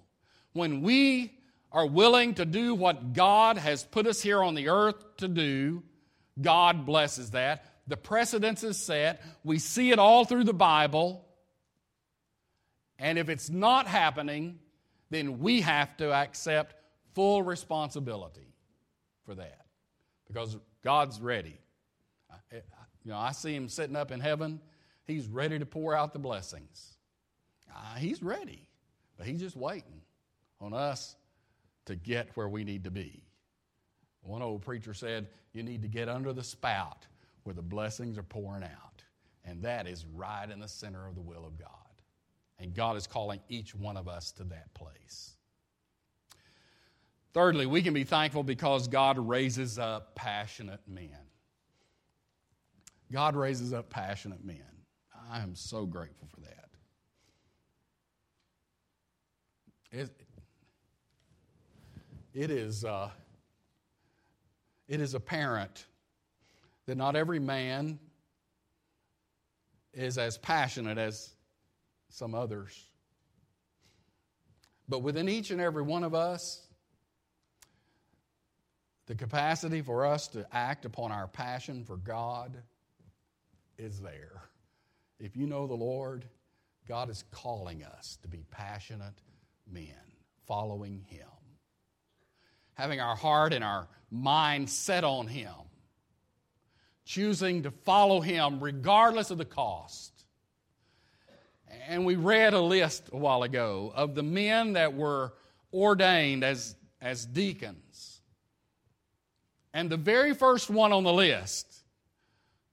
When 0.53 0.81
we 0.81 1.38
are 1.71 1.87
willing 1.87 2.35
to 2.35 2.45
do 2.45 2.75
what 2.75 3.13
God 3.13 3.59
has 3.59 3.85
put 3.85 4.07
us 4.07 4.21
here 4.23 4.43
on 4.43 4.55
the 4.55 4.69
earth 4.69 5.17
to 5.19 5.29
do, 5.29 5.83
God 6.41 6.87
blesses 6.87 7.33
that. 7.33 7.65
The 7.87 7.97
precedence 7.97 8.63
is 8.65 8.77
set. 8.77 9.23
We 9.45 9.59
see 9.59 9.91
it 9.91 9.99
all 9.99 10.25
through 10.25 10.45
the 10.45 10.55
Bible. 10.55 11.25
And 12.99 13.19
if 13.19 13.29
it's 13.29 13.51
not 13.51 13.87
happening, 13.87 14.59
then 15.11 15.39
we 15.39 15.61
have 15.63 15.97
to 15.99 16.13
accept 16.13 16.75
full 17.15 17.43
responsibility 17.43 18.55
for 19.25 19.35
that 19.35 19.67
because 20.27 20.57
God's 20.83 21.21
ready. 21.21 21.59
You 23.05 23.13
know, 23.13 23.19
I 23.19 23.33
see 23.33 23.55
him 23.55 23.69
sitting 23.69 23.97
up 23.97 24.11
in 24.11 24.21
heaven. 24.21 24.61
He's 25.07 25.27
ready 25.27 25.59
to 25.59 25.67
pour 25.67 25.95
out 25.95 26.13
the 26.13 26.19
blessings. 26.19 26.97
Uh, 27.75 27.95
he's 27.97 28.23
ready, 28.23 28.69
but 29.17 29.27
he's 29.27 29.41
just 29.41 29.57
waiting 29.57 30.03
on 30.61 30.75
us 30.75 31.17
to 31.89 31.97
get 31.97 32.29
where 32.35 32.49
we 32.49 32.65
need 32.65 32.85
to 32.85 32.91
be. 32.91 33.25
One 34.23 34.43
old 34.43 34.63
preacher 34.63 34.95
said, 34.95 35.29
You 35.53 35.63
need 35.63 35.83
to 35.83 35.89
get 35.89 36.09
under 36.09 36.33
the 36.33 36.45
spout 36.45 37.07
where 37.45 37.55
the 37.55 37.63
blessings 37.63 38.19
are 38.19 38.23
pouring 38.23 38.63
out. 38.63 39.03
And 39.45 39.63
that 39.63 39.87
is 39.87 40.05
right 40.15 40.49
in 40.49 40.61
the 40.61 40.69
center 40.69 41.07
of 41.07 41.15
the 41.15 41.23
will 41.23 41.47
of 41.47 41.59
God. 41.59 41.69
And 42.59 42.75
God 42.75 42.97
is 42.97 43.07
calling 43.07 43.41
each 43.49 43.75
one 43.75 43.97
of 43.97 44.07
us 44.07 44.33
to 44.33 44.45
that 44.45 44.75
place. 44.75 45.35
Thirdly, 47.33 47.65
we 47.65 47.81
can 47.83 47.95
be 47.95 48.05
thankful 48.05 48.43
because 48.43 48.87
God 48.87 49.19
raises 49.19 49.79
up 49.79 50.15
passionate 50.15 50.81
men. 50.87 51.17
God 53.11 53.35
raises 53.35 53.73
up 53.73 53.89
passionate 53.89 54.45
men. 54.45 54.61
I 55.31 55.41
am 55.41 55.55
so 55.55 55.87
grateful 55.87 56.29
for 56.35 56.41
that. 56.43 56.69
It 62.39 62.53
is, 62.53 62.85
uh, 62.85 63.11
it 64.87 65.01
is 65.01 65.15
apparent 65.15 65.87
that 66.87 66.97
not 66.97 67.17
every 67.17 67.41
man 67.41 67.99
is 69.93 70.19
as 70.19 70.39
passionate 70.39 70.99
as 70.99 71.31
some 72.11 72.37
others. 72.37 72.87
But 74.89 75.01
within 75.01 75.29
each 75.29 75.51
and 75.51 75.61
every 75.61 75.83
one 75.83 76.05
of 76.05 76.15
us, 76.15 76.63
The 79.09 79.15
capacity 79.15 79.81
for 79.81 80.05
us 80.05 80.29
to 80.29 80.47
act 80.53 80.85
upon 80.85 81.13
our 81.13 81.27
passion 81.27 81.83
for 81.83 81.97
God 81.97 82.55
is 83.79 84.01
there. 84.01 84.43
If 85.19 85.35
you 85.35 85.47
know 85.47 85.67
the 85.67 85.73
Lord, 85.73 86.27
God 86.87 87.09
is 87.09 87.25
calling 87.31 87.83
us 87.83 88.19
to 88.21 88.29
be 88.29 88.45
passionate 88.51 89.15
men, 89.67 89.95
following 90.47 91.01
Him. 91.09 91.38
Having 92.79 93.01
our 93.01 93.17
heart 93.17 93.53
and 93.53 93.65
our 93.65 93.89
mind 94.11 94.71
set 94.71 95.03
on 95.03 95.27
Him, 95.27 95.53
choosing 97.05 97.65
to 97.65 97.71
follow 97.71 98.21
Him 98.21 98.61
regardless 98.61 99.31
of 99.31 99.39
the 99.39 99.45
cost. 99.45 100.13
And 101.89 102.07
we 102.07 102.15
read 102.15 102.55
a 102.55 102.61
list 102.61 103.11
a 103.13 103.17
while 103.17 103.43
ago 103.43 103.93
of 103.95 104.15
the 104.15 104.23
men 104.23 104.75
that 104.75 104.95
were 104.95 105.35
ordained 105.73 106.45
as, 106.45 106.77
as 107.01 107.27
deacons. 107.27 108.21
And 109.75 109.91
the 109.91 109.97
very 109.97 110.33
first 110.33 110.71
one 110.71 110.93
on 110.93 111.03
the 111.03 111.13
list 111.13 111.83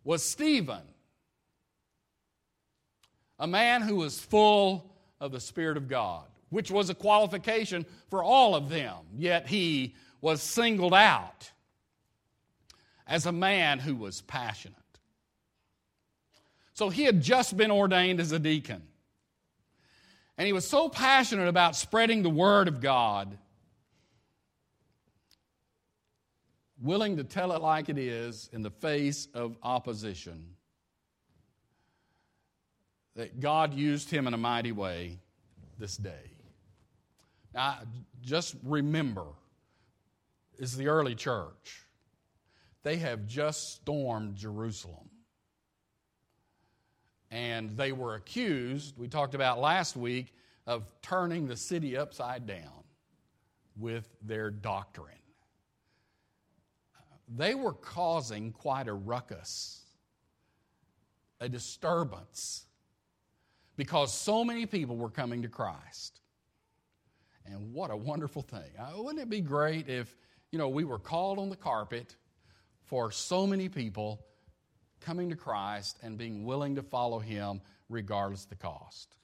was 0.04 0.22
Stephen, 0.22 0.84
a 3.40 3.48
man 3.48 3.82
who 3.82 3.96
was 3.96 4.20
full 4.20 4.94
of 5.20 5.32
the 5.32 5.40
Spirit 5.40 5.78
of 5.78 5.88
God, 5.88 6.26
which 6.56 6.72
was 6.72 6.90
a 6.90 6.96
qualification 6.96 7.86
for 8.10 8.24
all 8.24 8.56
of 8.56 8.70
them, 8.70 8.96
yet 9.18 9.46
he 9.46 9.94
was 10.22 10.42
singled 10.42 10.94
out 10.94 11.52
as 13.06 13.26
a 13.26 13.32
man 13.34 13.78
who 13.78 13.94
was 13.94 14.22
passionate. 14.22 14.78
So 16.72 16.88
he 16.88 17.04
had 17.04 17.22
just 17.22 17.58
been 17.58 17.72
ordained 17.72 18.22
as 18.22 18.32
a 18.32 18.40
deacon. 18.40 18.82
And 20.38 20.48
he 20.48 20.54
was 20.54 20.66
so 20.66 20.88
passionate 20.88 21.50
about 21.50 21.76
spreading 21.76 22.24
the 22.24 22.30
word 22.30 22.70
of 22.70 22.80
God, 22.80 23.38
willing 26.82 27.18
to 27.18 27.26
tell 27.26 27.52
it 27.52 27.62
like 27.62 27.90
it 27.90 27.98
is 27.98 28.50
in 28.54 28.62
the 28.62 28.72
face 28.72 29.28
of 29.34 29.58
opposition, 29.62 30.56
that 33.18 33.42
God 33.42 33.74
used 33.74 34.10
him 34.10 34.26
in 34.26 34.34
a 34.34 34.38
mighty 34.38 34.72
way 34.72 35.20
this 35.78 35.98
day. 35.98 36.32
Now, 37.56 37.80
just 38.22 38.56
remember, 38.64 39.26
is 40.60 40.78
the 40.78 40.88
early 40.88 41.16
church. 41.16 41.82
They 42.84 42.98
have 42.98 43.26
just 43.26 43.74
stormed 43.76 44.36
Jerusalem 44.36 45.10
and 47.32 47.76
they 47.76 47.92
were 47.92 48.16
accused, 48.16 48.98
we 48.98 49.08
talked 49.10 49.36
about 49.36 49.60
last 49.60 49.98
week, 49.98 50.34
of 50.68 50.84
turning 51.02 51.48
the 51.48 51.58
city 51.58 51.98
upside 51.98 52.48
down 52.48 52.84
with 53.78 54.08
their 54.22 54.50
doctrine. 54.50 55.16
They 57.36 57.56
were 57.56 57.74
causing 57.74 58.52
quite 58.54 58.88
a 58.88 58.94
ruckus, 58.94 59.82
a 61.42 61.50
disturbance, 61.50 62.66
because 63.76 64.14
so 64.14 64.46
many 64.46 64.66
people 64.66 64.96
were 64.96 65.10
coming 65.10 65.42
to 65.42 65.50
Christ. 65.50 66.22
And 67.46 67.74
what 67.74 67.92
a 67.92 67.96
wonderful 67.96 68.42
thing. 68.42 68.72
Uh, 68.78 69.02
wouldn't 69.02 69.22
it 69.22 69.30
be 69.30 69.42
great 69.42 69.88
if, 69.88 70.16
you 70.52 70.58
know, 70.58 70.70
we 70.70 70.84
were 70.84 71.00
called 71.00 71.38
on 71.38 71.50
the 71.50 71.56
carpet 71.56 72.16
for 72.84 73.12
so 73.12 73.46
many 73.46 73.70
people 73.70 74.26
coming 75.02 75.30
to 75.30 75.36
Christ 75.36 76.00
and 76.02 76.18
being 76.18 76.46
willing 76.46 76.76
to 76.76 76.82
follow 76.82 77.20
Him 77.20 77.62
regardless 77.90 78.44
of 78.44 78.50
the 78.50 78.56
cost. 78.56 79.16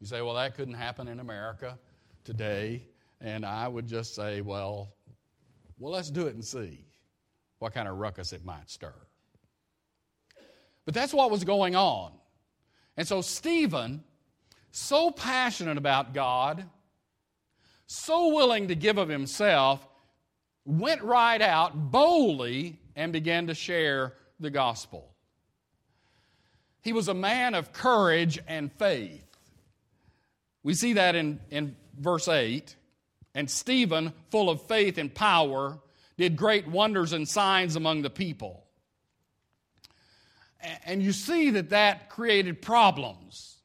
You 0.00 0.06
say, 0.06 0.20
well, 0.20 0.34
that 0.34 0.56
couldn't 0.56 0.74
happen 0.74 1.06
in 1.06 1.20
America 1.20 1.78
today. 2.24 2.82
And 3.20 3.46
I 3.46 3.68
would 3.68 3.86
just 3.86 4.14
say, 4.14 4.40
well, 4.40 4.94
well, 5.78 5.92
let's 5.92 6.10
do 6.10 6.26
it 6.26 6.34
and 6.34 6.44
see 6.44 6.84
what 7.60 7.72
kind 7.72 7.86
of 7.86 7.98
ruckus 7.98 8.32
it 8.32 8.44
might 8.44 8.68
stir. 8.68 8.94
But 10.84 10.94
that's 10.94 11.14
what 11.14 11.30
was 11.30 11.44
going 11.44 11.76
on. 11.76 12.12
And 12.96 13.06
so 13.06 13.20
Stephen, 13.20 14.02
so 14.72 15.12
passionate 15.12 15.78
about 15.78 16.12
God, 16.12 16.64
so 17.92 18.34
willing 18.34 18.68
to 18.68 18.74
give 18.74 18.98
of 18.98 19.08
himself, 19.08 19.86
went 20.64 21.02
right 21.02 21.40
out 21.40 21.90
boldly 21.90 22.78
and 22.96 23.12
began 23.12 23.48
to 23.48 23.54
share 23.54 24.14
the 24.40 24.50
gospel. 24.50 25.12
He 26.82 26.92
was 26.92 27.08
a 27.08 27.14
man 27.14 27.54
of 27.54 27.72
courage 27.72 28.38
and 28.48 28.72
faith. 28.72 29.24
We 30.62 30.74
see 30.74 30.94
that 30.94 31.14
in, 31.14 31.40
in 31.50 31.76
verse 31.98 32.28
8. 32.28 32.74
And 33.34 33.50
Stephen, 33.50 34.12
full 34.30 34.50
of 34.50 34.62
faith 34.62 34.98
and 34.98 35.14
power, 35.14 35.78
did 36.16 36.36
great 36.36 36.66
wonders 36.68 37.12
and 37.12 37.28
signs 37.28 37.76
among 37.76 38.02
the 38.02 38.10
people. 38.10 38.64
And 40.84 41.02
you 41.02 41.12
see 41.12 41.50
that 41.50 41.70
that 41.70 42.08
created 42.10 42.62
problems. 42.62 43.56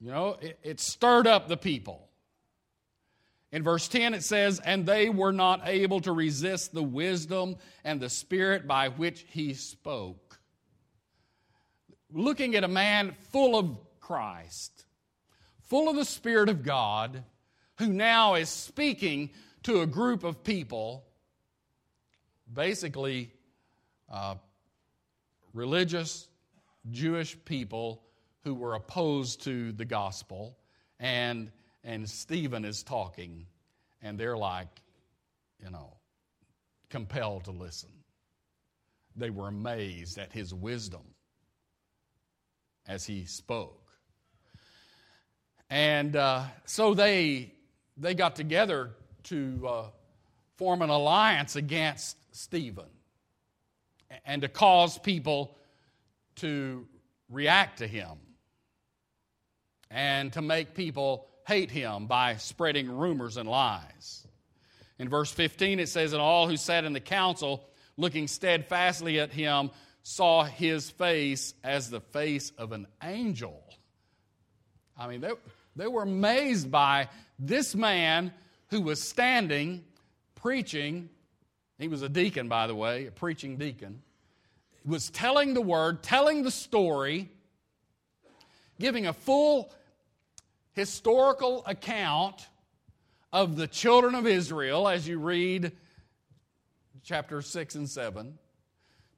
You 0.00 0.10
know, 0.10 0.36
it, 0.40 0.58
it 0.62 0.80
stirred 0.80 1.26
up 1.26 1.48
the 1.48 1.56
people. 1.56 2.05
In 3.56 3.62
verse 3.62 3.88
10, 3.88 4.12
it 4.12 4.22
says, 4.22 4.60
And 4.60 4.84
they 4.84 5.08
were 5.08 5.32
not 5.32 5.62
able 5.64 6.00
to 6.00 6.12
resist 6.12 6.74
the 6.74 6.82
wisdom 6.82 7.56
and 7.84 7.98
the 7.98 8.10
spirit 8.10 8.66
by 8.66 8.90
which 8.90 9.24
he 9.30 9.54
spoke. 9.54 10.38
Looking 12.12 12.54
at 12.54 12.64
a 12.64 12.68
man 12.68 13.16
full 13.32 13.58
of 13.58 13.78
Christ, 13.98 14.84
full 15.70 15.88
of 15.88 15.96
the 15.96 16.04
Spirit 16.04 16.50
of 16.50 16.64
God, 16.64 17.24
who 17.78 17.86
now 17.86 18.34
is 18.34 18.50
speaking 18.50 19.30
to 19.62 19.80
a 19.80 19.86
group 19.86 20.22
of 20.22 20.44
people, 20.44 21.06
basically 22.52 23.32
uh, 24.12 24.34
religious 25.54 26.28
Jewish 26.90 27.42
people 27.46 28.02
who 28.44 28.54
were 28.54 28.74
opposed 28.74 29.44
to 29.44 29.72
the 29.72 29.86
gospel 29.86 30.58
and 31.00 31.50
and 31.86 32.10
Stephen 32.10 32.64
is 32.64 32.82
talking, 32.82 33.46
and 34.02 34.18
they're 34.18 34.36
like, 34.36 34.82
you 35.62 35.70
know, 35.70 35.96
compelled 36.90 37.44
to 37.44 37.52
listen. 37.52 37.90
They 39.14 39.30
were 39.30 39.46
amazed 39.46 40.18
at 40.18 40.32
his 40.32 40.52
wisdom 40.52 41.02
as 42.88 43.06
he 43.06 43.24
spoke. 43.24 43.80
And 45.70 46.16
uh, 46.16 46.42
so 46.64 46.92
they, 46.92 47.54
they 47.96 48.14
got 48.14 48.34
together 48.34 48.90
to 49.24 49.68
uh, 49.68 49.84
form 50.56 50.82
an 50.82 50.90
alliance 50.90 51.54
against 51.54 52.16
Stephen 52.34 52.90
and 54.24 54.42
to 54.42 54.48
cause 54.48 54.98
people 54.98 55.56
to 56.36 56.84
react 57.30 57.78
to 57.78 57.86
him 57.86 58.18
and 59.88 60.32
to 60.32 60.42
make 60.42 60.74
people 60.74 61.28
hate 61.46 61.70
him 61.70 62.06
by 62.06 62.36
spreading 62.36 62.90
rumors 62.90 63.36
and 63.36 63.48
lies. 63.48 64.26
In 64.98 65.08
verse 65.08 65.30
15, 65.30 65.78
it 65.78 65.88
says, 65.88 66.12
And 66.12 66.20
all 66.20 66.48
who 66.48 66.56
sat 66.56 66.84
in 66.84 66.92
the 66.92 67.00
council, 67.00 67.68
looking 67.96 68.26
steadfastly 68.26 69.20
at 69.20 69.32
him, 69.32 69.70
saw 70.02 70.44
his 70.44 70.90
face 70.90 71.54
as 71.62 71.88
the 71.88 72.00
face 72.00 72.52
of 72.58 72.72
an 72.72 72.86
angel. 73.02 73.62
I 74.98 75.06
mean, 75.06 75.20
they, 75.20 75.32
they 75.76 75.86
were 75.86 76.02
amazed 76.02 76.70
by 76.70 77.08
this 77.38 77.74
man 77.74 78.32
who 78.70 78.80
was 78.80 79.00
standing, 79.00 79.84
preaching. 80.34 81.10
He 81.78 81.88
was 81.88 82.02
a 82.02 82.08
deacon, 82.08 82.48
by 82.48 82.66
the 82.66 82.74
way, 82.74 83.06
a 83.06 83.10
preaching 83.12 83.56
deacon. 83.56 84.02
Was 84.84 85.10
telling 85.10 85.54
the 85.54 85.60
word, 85.60 86.02
telling 86.02 86.42
the 86.42 86.50
story, 86.50 87.30
giving 88.80 89.06
a 89.06 89.12
full 89.12 89.72
historical 90.76 91.64
account 91.66 92.46
of 93.32 93.56
the 93.56 93.66
children 93.66 94.14
of 94.14 94.26
Israel 94.26 94.86
as 94.86 95.08
you 95.08 95.18
read 95.18 95.72
chapter 97.02 97.40
6 97.40 97.74
and 97.76 97.88
7, 97.88 98.38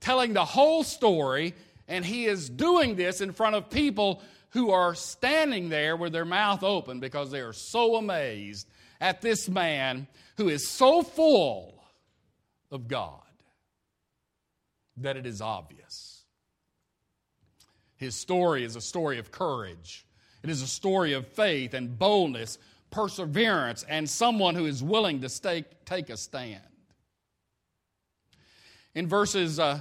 telling 0.00 0.32
the 0.32 0.44
whole 0.44 0.84
story, 0.84 1.54
and 1.88 2.04
he 2.04 2.26
is 2.26 2.48
doing 2.48 2.94
this 2.94 3.20
in 3.20 3.32
front 3.32 3.56
of 3.56 3.68
people 3.70 4.22
who 4.50 4.70
are 4.70 4.94
standing 4.94 5.68
there 5.68 5.96
with 5.96 6.12
their 6.12 6.24
mouth 6.24 6.62
open 6.62 7.00
because 7.00 7.30
they 7.32 7.40
are 7.40 7.52
so 7.52 7.96
amazed 7.96 8.68
at 9.00 9.20
this 9.20 9.48
man 9.48 10.06
who 10.36 10.48
is 10.48 10.68
so 10.68 11.02
full 11.02 11.82
of 12.70 12.86
God 12.86 13.20
that 14.98 15.16
it 15.16 15.26
is 15.26 15.40
obvious. 15.40 16.22
His 17.96 18.14
story 18.14 18.62
is 18.62 18.76
a 18.76 18.80
story 18.80 19.18
of 19.18 19.32
courage 19.32 20.06
it 20.42 20.50
is 20.50 20.62
a 20.62 20.66
story 20.66 21.12
of 21.12 21.26
faith 21.26 21.74
and 21.74 21.98
boldness, 21.98 22.58
perseverance, 22.90 23.84
and 23.88 24.08
someone 24.08 24.54
who 24.54 24.66
is 24.66 24.82
willing 24.82 25.20
to 25.22 25.28
stay, 25.28 25.64
take 25.84 26.10
a 26.10 26.16
stand. 26.16 26.62
In 28.94 29.06
verses 29.06 29.58
uh, 29.58 29.80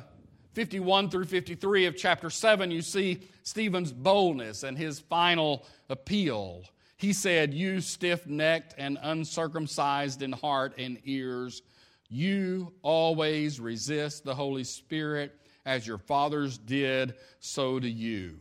51 0.53 1.09
through 1.09 1.25
53 1.25 1.85
of 1.85 1.95
chapter 1.95 2.29
7, 2.29 2.71
you 2.71 2.81
see 2.81 3.19
Stephen's 3.43 3.91
boldness 3.91 4.63
and 4.63 4.77
his 4.77 4.99
final 4.99 5.65
appeal. 5.89 6.63
He 6.97 7.13
said, 7.13 7.53
You 7.53 7.79
stiff 7.79 8.25
necked 8.25 8.73
and 8.77 8.97
uncircumcised 9.01 10.21
in 10.21 10.31
heart 10.31 10.73
and 10.77 10.97
ears, 11.05 11.61
You 12.09 12.73
always 12.81 13.59
resist 13.59 14.23
the 14.23 14.35
Holy 14.35 14.63
Spirit 14.63 15.39
as 15.65 15.85
your 15.85 15.97
fathers 15.97 16.57
did, 16.57 17.13
so 17.39 17.79
do 17.79 17.87
you. 17.87 18.39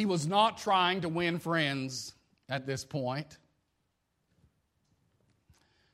He 0.00 0.06
was 0.06 0.26
not 0.26 0.56
trying 0.56 1.02
to 1.02 1.10
win 1.10 1.38
friends 1.38 2.14
at 2.48 2.64
this 2.64 2.86
point. 2.86 3.36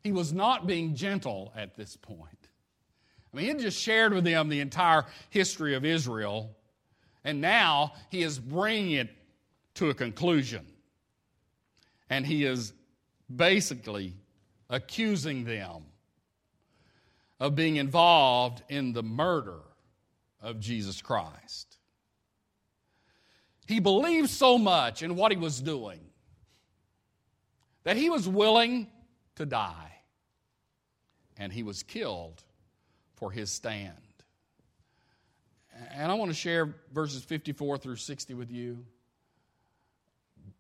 He 0.04 0.12
was 0.12 0.32
not 0.32 0.64
being 0.64 0.94
gentle 0.94 1.52
at 1.56 1.74
this 1.74 1.96
point. 1.96 2.38
I 3.32 3.36
mean, 3.36 3.42
he 3.46 3.48
had 3.48 3.58
just 3.58 3.82
shared 3.82 4.14
with 4.14 4.22
them 4.22 4.48
the 4.48 4.60
entire 4.60 5.06
history 5.30 5.74
of 5.74 5.84
Israel, 5.84 6.56
and 7.24 7.40
now 7.40 7.94
he 8.08 8.22
is 8.22 8.38
bringing 8.38 8.92
it 8.92 9.10
to 9.74 9.90
a 9.90 9.94
conclusion. 9.94 10.64
And 12.08 12.24
he 12.24 12.44
is 12.44 12.72
basically 13.34 14.14
accusing 14.70 15.42
them 15.42 15.82
of 17.40 17.56
being 17.56 17.74
involved 17.74 18.62
in 18.68 18.92
the 18.92 19.02
murder 19.02 19.62
of 20.40 20.60
Jesus 20.60 21.02
Christ. 21.02 21.75
He 23.66 23.80
believed 23.80 24.30
so 24.30 24.58
much 24.58 25.02
in 25.02 25.16
what 25.16 25.32
he 25.32 25.38
was 25.38 25.60
doing 25.60 26.00
that 27.84 27.96
he 27.96 28.10
was 28.10 28.28
willing 28.28 28.88
to 29.36 29.46
die, 29.46 29.92
and 31.36 31.52
he 31.52 31.62
was 31.62 31.82
killed 31.82 32.42
for 33.14 33.30
his 33.30 33.50
stand. 33.50 33.92
And 35.92 36.10
I 36.10 36.14
want 36.14 36.30
to 36.30 36.36
share 36.36 36.74
verses 36.92 37.22
54 37.22 37.78
through 37.78 37.96
60 37.96 38.34
with 38.34 38.50
you 38.50 38.84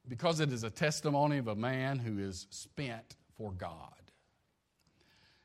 because 0.08 0.40
it 0.40 0.52
is 0.52 0.62
a 0.62 0.70
testimony 0.70 1.38
of 1.38 1.48
a 1.48 1.56
man 1.56 1.98
who 1.98 2.18
is 2.18 2.46
spent 2.50 3.16
for 3.36 3.52
God. 3.52 3.92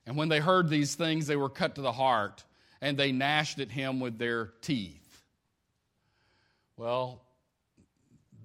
And 0.05 0.17
when 0.17 0.29
they 0.29 0.39
heard 0.39 0.69
these 0.69 0.95
things, 0.95 1.27
they 1.27 1.35
were 1.35 1.49
cut 1.49 1.75
to 1.75 1.81
the 1.81 1.91
heart, 1.91 2.43
and 2.81 2.97
they 2.97 3.11
gnashed 3.11 3.59
at 3.59 3.71
him 3.71 3.99
with 3.99 4.17
their 4.17 4.53
teeth. 4.61 5.23
Well, 6.75 7.21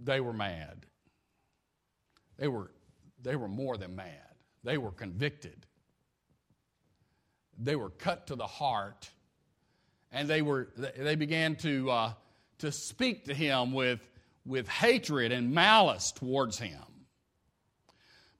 they 0.03 0.21
were 0.21 0.33
mad. 0.33 0.87
They 2.39 2.49
were, 2.49 2.71
they 3.23 3.37
were 3.37 3.49
more 3.49 3.77
than 3.77 3.97
mad. 3.97 4.35
They 4.65 4.79
were 4.79 4.91
convicted. 4.91 5.67
They 7.59 7.77
were 7.77 7.91
cut 7.91 8.27
to 8.27 8.35
the 8.35 8.47
heart, 8.47 9.09
and 10.13 10.29
they, 10.29 10.43
were, 10.43 10.69
they 10.77 11.15
began 11.15 11.57
to, 11.57 11.91
uh, 11.91 12.13
to 12.59 12.71
speak 12.71 13.27
to 13.27 13.35
him 13.35 13.73
with, 13.73 14.07
with 14.45 14.69
hatred 14.69 15.33
and 15.33 15.53
malice 15.53 16.13
towards 16.13 16.59
him. 16.59 16.83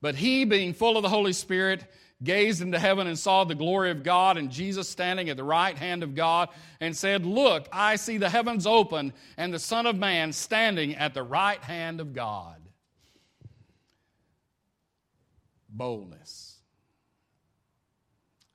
But 0.03 0.15
he, 0.15 0.45
being 0.45 0.75
full 0.75 0.97
of 0.97 1.03
the 1.03 1.09
Holy 1.09 1.33
Spirit, 1.33 1.85
gazed 2.23 2.63
into 2.63 2.79
heaven 2.79 3.07
and 3.07 3.19
saw 3.19 3.45
the 3.45 3.55
glory 3.55 3.91
of 3.91 4.03
God 4.03 4.37
and 4.37 4.51
Jesus 4.51 4.89
standing 4.89 5.29
at 5.29 5.37
the 5.37 5.45
right 5.45 5.77
hand 5.77 6.03
of 6.03 6.15
God 6.15 6.49
and 6.81 6.97
said, 6.97 7.27
Look, 7.27 7.69
I 7.73 7.97
see 7.97 8.17
the 8.17 8.31
heavens 8.31 8.67
open 8.67 9.13
and 9.37 9.53
the 9.53 9.59
Son 9.59 9.87
of 9.87 9.97
Man 9.97 10.33
standing 10.33 10.95
at 10.95 11.15
the 11.15 11.23
right 11.23 11.63
hand 11.63 12.01
of 12.01 12.13
God. 12.15 12.61
Boldness. 15.69 16.57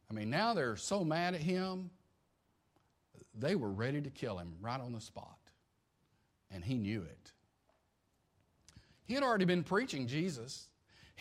I 0.10 0.14
mean, 0.14 0.30
now 0.30 0.54
they're 0.54 0.76
so 0.76 1.06
mad 1.06 1.36
at 1.36 1.42
him, 1.42 1.90
they 3.34 3.56
were 3.56 3.72
ready 3.72 4.02
to 4.02 4.10
kill 4.10 4.38
him 4.38 4.56
right 4.60 4.80
on 4.80 4.92
the 4.92 5.00
spot. 5.00 5.38
And 6.50 6.66
he 6.66 6.78
knew 6.78 7.04
it. 7.04 7.32
He 9.06 9.14
had 9.14 9.24
already 9.24 9.46
been 9.46 9.64
preaching 9.64 10.08
Jesus. 10.08 10.68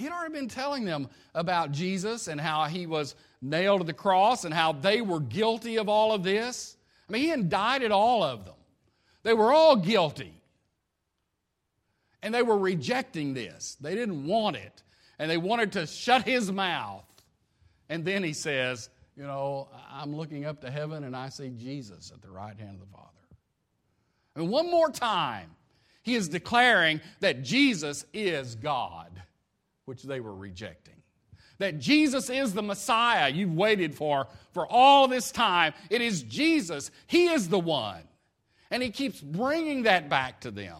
He 0.00 0.06
had 0.06 0.14
already 0.14 0.32
been 0.32 0.48
telling 0.48 0.86
them 0.86 1.10
about 1.34 1.72
Jesus 1.72 2.26
and 2.26 2.40
how 2.40 2.64
he 2.64 2.86
was 2.86 3.14
nailed 3.42 3.82
to 3.82 3.86
the 3.86 3.92
cross 3.92 4.46
and 4.46 4.54
how 4.54 4.72
they 4.72 5.02
were 5.02 5.20
guilty 5.20 5.76
of 5.76 5.90
all 5.90 6.14
of 6.14 6.22
this. 6.22 6.78
I 7.06 7.12
mean, 7.12 7.20
he 7.20 7.30
indicted 7.30 7.92
all 7.92 8.22
of 8.22 8.46
them. 8.46 8.54
They 9.24 9.34
were 9.34 9.52
all 9.52 9.76
guilty. 9.76 10.32
And 12.22 12.32
they 12.32 12.40
were 12.40 12.56
rejecting 12.56 13.34
this. 13.34 13.76
They 13.78 13.94
didn't 13.94 14.26
want 14.26 14.56
it. 14.56 14.82
And 15.18 15.30
they 15.30 15.36
wanted 15.36 15.72
to 15.72 15.86
shut 15.86 16.22
his 16.22 16.50
mouth. 16.50 17.04
And 17.90 18.02
then 18.02 18.24
he 18.24 18.32
says, 18.32 18.88
You 19.18 19.24
know, 19.24 19.68
I'm 19.92 20.16
looking 20.16 20.46
up 20.46 20.62
to 20.62 20.70
heaven 20.70 21.04
and 21.04 21.14
I 21.14 21.28
see 21.28 21.50
Jesus 21.50 22.10
at 22.10 22.22
the 22.22 22.30
right 22.30 22.58
hand 22.58 22.80
of 22.80 22.80
the 22.80 22.96
Father. 22.96 23.10
And 24.34 24.48
one 24.48 24.70
more 24.70 24.90
time, 24.90 25.50
he 26.00 26.14
is 26.14 26.30
declaring 26.30 27.02
that 27.20 27.42
Jesus 27.42 28.06
is 28.14 28.54
God 28.54 29.10
which 29.90 30.04
they 30.04 30.20
were 30.20 30.36
rejecting. 30.36 30.94
That 31.58 31.80
Jesus 31.80 32.30
is 32.30 32.54
the 32.54 32.62
Messiah 32.62 33.28
you've 33.28 33.52
waited 33.56 33.92
for 33.92 34.28
for 34.52 34.64
all 34.70 35.08
this 35.08 35.32
time. 35.32 35.74
It 35.90 36.00
is 36.00 36.22
Jesus. 36.22 36.92
He 37.08 37.26
is 37.26 37.48
the 37.48 37.58
one. 37.58 38.04
And 38.70 38.84
he 38.84 38.90
keeps 38.90 39.20
bringing 39.20 39.82
that 39.82 40.08
back 40.08 40.42
to 40.42 40.52
them. 40.52 40.76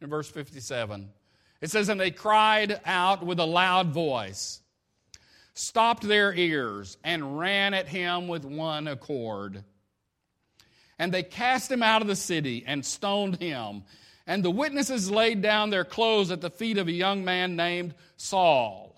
In 0.00 0.10
verse 0.10 0.28
57, 0.28 1.10
it 1.60 1.70
says, 1.70 1.88
And 1.88 2.00
they 2.00 2.10
cried 2.10 2.80
out 2.84 3.24
with 3.24 3.38
a 3.38 3.46
loud 3.46 3.90
voice, 3.90 4.60
stopped 5.54 6.02
their 6.02 6.34
ears, 6.34 6.98
and 7.04 7.38
ran 7.38 7.72
at 7.72 7.86
him 7.86 8.26
with 8.26 8.44
one 8.44 8.88
accord. 8.88 9.62
And 10.98 11.14
they 11.14 11.22
cast 11.22 11.70
him 11.70 11.84
out 11.84 12.02
of 12.02 12.08
the 12.08 12.16
city 12.16 12.64
and 12.66 12.84
stoned 12.84 13.40
him. 13.40 13.84
And 14.26 14.44
the 14.44 14.50
witnesses 14.50 15.10
laid 15.10 15.42
down 15.42 15.70
their 15.70 15.84
clothes 15.84 16.30
at 16.30 16.40
the 16.40 16.50
feet 16.50 16.78
of 16.78 16.88
a 16.88 16.92
young 16.92 17.24
man 17.24 17.56
named 17.56 17.94
Saul. 18.16 18.96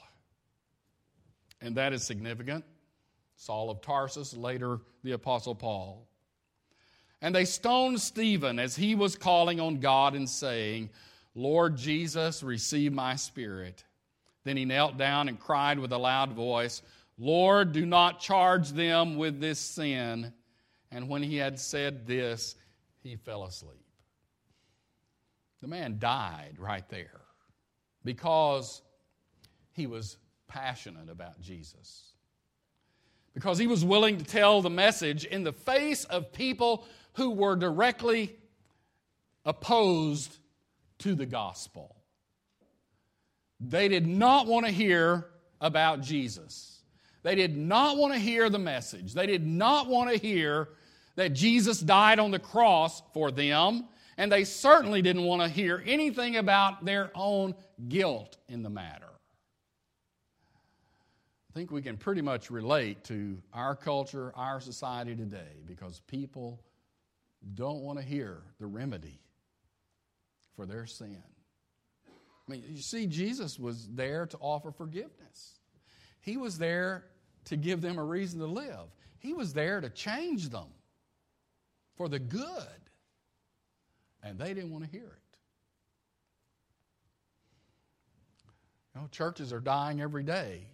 And 1.61 1.77
that 1.77 1.93
is 1.93 2.03
significant. 2.03 2.65
Saul 3.37 3.71
of 3.71 3.81
Tarsus, 3.81 4.35
later 4.37 4.81
the 5.03 5.13
Apostle 5.13 5.55
Paul. 5.55 6.07
And 7.21 7.35
they 7.35 7.45
stoned 7.45 8.01
Stephen 8.01 8.59
as 8.59 8.75
he 8.77 8.95
was 8.95 9.17
calling 9.17 9.61
on 9.61 9.79
God 9.79 10.15
and 10.15 10.29
saying, 10.29 10.91
Lord 11.35 11.77
Jesus, 11.77 12.43
receive 12.43 12.93
my 12.93 13.17
spirit. 13.17 13.85
Then 14.45 14.57
he 14.57 14.65
knelt 14.65 14.99
down 14.99 15.29
and 15.29 15.39
cried 15.39 15.79
with 15.79 15.93
a 15.93 15.99
loud 15.99 16.33
voice, 16.33 16.83
Lord, 17.19 17.73
do 17.73 17.87
not 17.87 18.21
charge 18.21 18.71
them 18.71 19.17
with 19.17 19.41
this 19.41 19.61
sin. 19.61 20.33
And 20.91 21.09
when 21.09 21.23
he 21.23 21.37
had 21.37 21.61
said 21.61 22.07
this, 22.07 22.57
he 23.03 23.17
fell 23.17 23.45
asleep. 23.45 23.85
The 25.63 25.69
man 25.69 25.99
died 26.01 26.57
right 26.59 26.87
there 26.89 27.21
because 28.05 28.83
he 29.71 29.87
was 29.87 30.17
passionate 30.49 31.09
about 31.09 31.41
Jesus. 31.41 32.11
Because 33.33 33.59
he 33.59 33.69
was 33.69 33.85
willing 33.85 34.19
to 34.19 34.25
tell 34.25 34.61
the 34.61 34.69
message 34.69 35.25
in 35.25 35.45
the 35.45 35.53
face 35.53 36.05
of 36.05 36.33
people 36.33 36.85
who 37.15 37.31
were 37.31 37.55
directly 37.55 38.35
opposed 39.45 40.37
to 40.99 41.15
the 41.15 41.27
gospel. 41.27 41.95
They 43.61 43.87
did 43.87 44.07
not 44.07 44.49
want 44.49 44.67
to 44.67 44.73
hear 44.73 45.29
about 45.61 46.01
Jesus. 46.01 46.83
They 47.23 47.37
did 47.37 47.57
not 47.57 47.97
want 47.97 48.13
to 48.15 48.19
hear 48.19 48.51
the 48.51 48.59
message. 48.59 49.15
They 49.15 49.27
did 49.27 49.47
not 49.47 49.87
want 49.87 50.11
to 50.11 50.19
hear 50.19 50.71
that 51.15 51.35
Jesus 51.35 51.79
died 51.79 52.19
on 52.19 52.33
the 52.33 52.41
cross 52.41 53.01
for 53.15 53.31
them 53.31 53.85
and 54.17 54.31
they 54.31 54.45
certainly 54.45 55.03
didn't 55.03 55.25
want 55.25 55.43
to 55.43 55.49
hear 55.49 55.83
anything 55.87 56.37
about 56.37 56.85
their 56.85 57.11
own 57.15 57.55
guilt 57.89 58.37
in 58.49 58.63
the 58.63 58.71
matter. 58.71 59.09
I 61.51 61.55
think 61.55 61.71
we 61.71 61.83
can 61.83 61.97
pretty 61.99 62.23
much 62.23 62.51
relate 62.51 63.05
to 63.05 63.37
our 63.53 63.77
culture, 63.77 64.33
our 64.35 64.61
society 64.61 65.15
today, 65.15 65.61
because 65.67 66.01
people 66.07 66.63
don't 67.55 67.81
want 67.81 67.99
to 67.99 68.05
hear 68.05 68.39
the 68.59 68.67
remedy 68.67 69.21
for 70.57 70.65
their 70.65 70.87
sin. 70.87 71.23
I 72.07 72.51
mean, 72.51 72.65
you 72.69 72.81
see, 72.81 73.07
Jesus 73.07 73.59
was 73.59 73.89
there 73.89 74.27
to 74.27 74.39
offer 74.39 74.71
forgiveness. 74.71 75.59
He 76.21 76.37
was 76.37 76.57
there 76.57 77.05
to 77.47 77.57
give 77.57 77.81
them 77.81 77.99
a 77.99 78.05
reason 78.05 78.41
to 78.41 78.47
live. 78.47 78.87
He 79.19 79.35
was 79.35 79.53
there 79.53 79.81
to 79.81 79.91
change 79.91 80.49
them 80.49 80.69
for 81.97 82.09
the 82.09 82.19
good 82.19 82.67
and 84.23 84.39
they 84.39 84.55
didn't 84.55 84.71
want 84.71 84.85
to 84.85 84.91
hear 84.91 85.07
it. 85.07 85.37
You 88.95 89.01
know, 89.01 89.09
churches 89.11 89.53
are 89.53 89.61
dying 89.61 90.01
every 90.01 90.23
day 90.23 90.67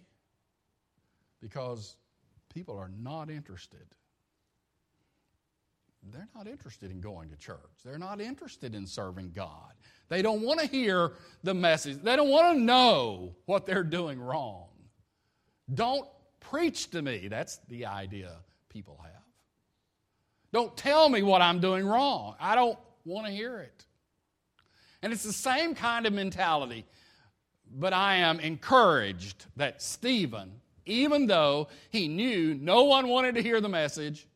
because 1.41 1.95
people 2.53 2.77
are 2.77 2.91
not 3.01 3.29
interested. 3.29 3.85
They're 6.11 6.29
not 6.35 6.47
interested 6.47 6.91
in 6.91 7.01
going 7.01 7.29
to 7.29 7.35
church. 7.35 7.59
They're 7.83 7.99
not 7.99 8.21
interested 8.21 8.73
in 8.73 8.87
serving 8.87 9.31
God. 9.35 9.73
They 10.07 10.21
don't 10.21 10.41
want 10.41 10.59
to 10.59 10.65
hear 10.65 11.13
the 11.43 11.53
message. 11.53 12.01
They 12.01 12.15
don't 12.15 12.29
want 12.29 12.57
to 12.57 12.63
know 12.63 13.35
what 13.45 13.65
they're 13.65 13.83
doing 13.83 14.19
wrong. 14.19 14.69
Don't 15.73 16.07
preach 16.39 16.89
to 16.91 17.01
me. 17.01 17.27
That's 17.27 17.57
the 17.67 17.85
idea 17.85 18.31
people 18.69 18.99
have. 19.03 19.11
Don't 20.51 20.75
tell 20.75 21.09
me 21.09 21.21
what 21.21 21.41
I'm 21.41 21.59
doing 21.59 21.85
wrong. 21.85 22.35
I 22.39 22.55
don't 22.55 22.79
want 23.05 23.27
to 23.27 23.31
hear 23.31 23.59
it. 23.59 23.85
And 25.01 25.13
it's 25.13 25.23
the 25.23 25.33
same 25.33 25.75
kind 25.75 26.05
of 26.05 26.13
mentality. 26.13 26.85
But 27.71 27.93
I 27.93 28.17
am 28.17 28.39
encouraged 28.39 29.45
that 29.55 29.81
Stephen, 29.81 30.61
even 30.85 31.27
though 31.27 31.67
he 31.89 32.07
knew 32.07 32.55
no 32.55 32.83
one 32.85 33.07
wanted 33.07 33.35
to 33.35 33.43
hear 33.43 33.61
the 33.61 33.69
message, 33.69 34.27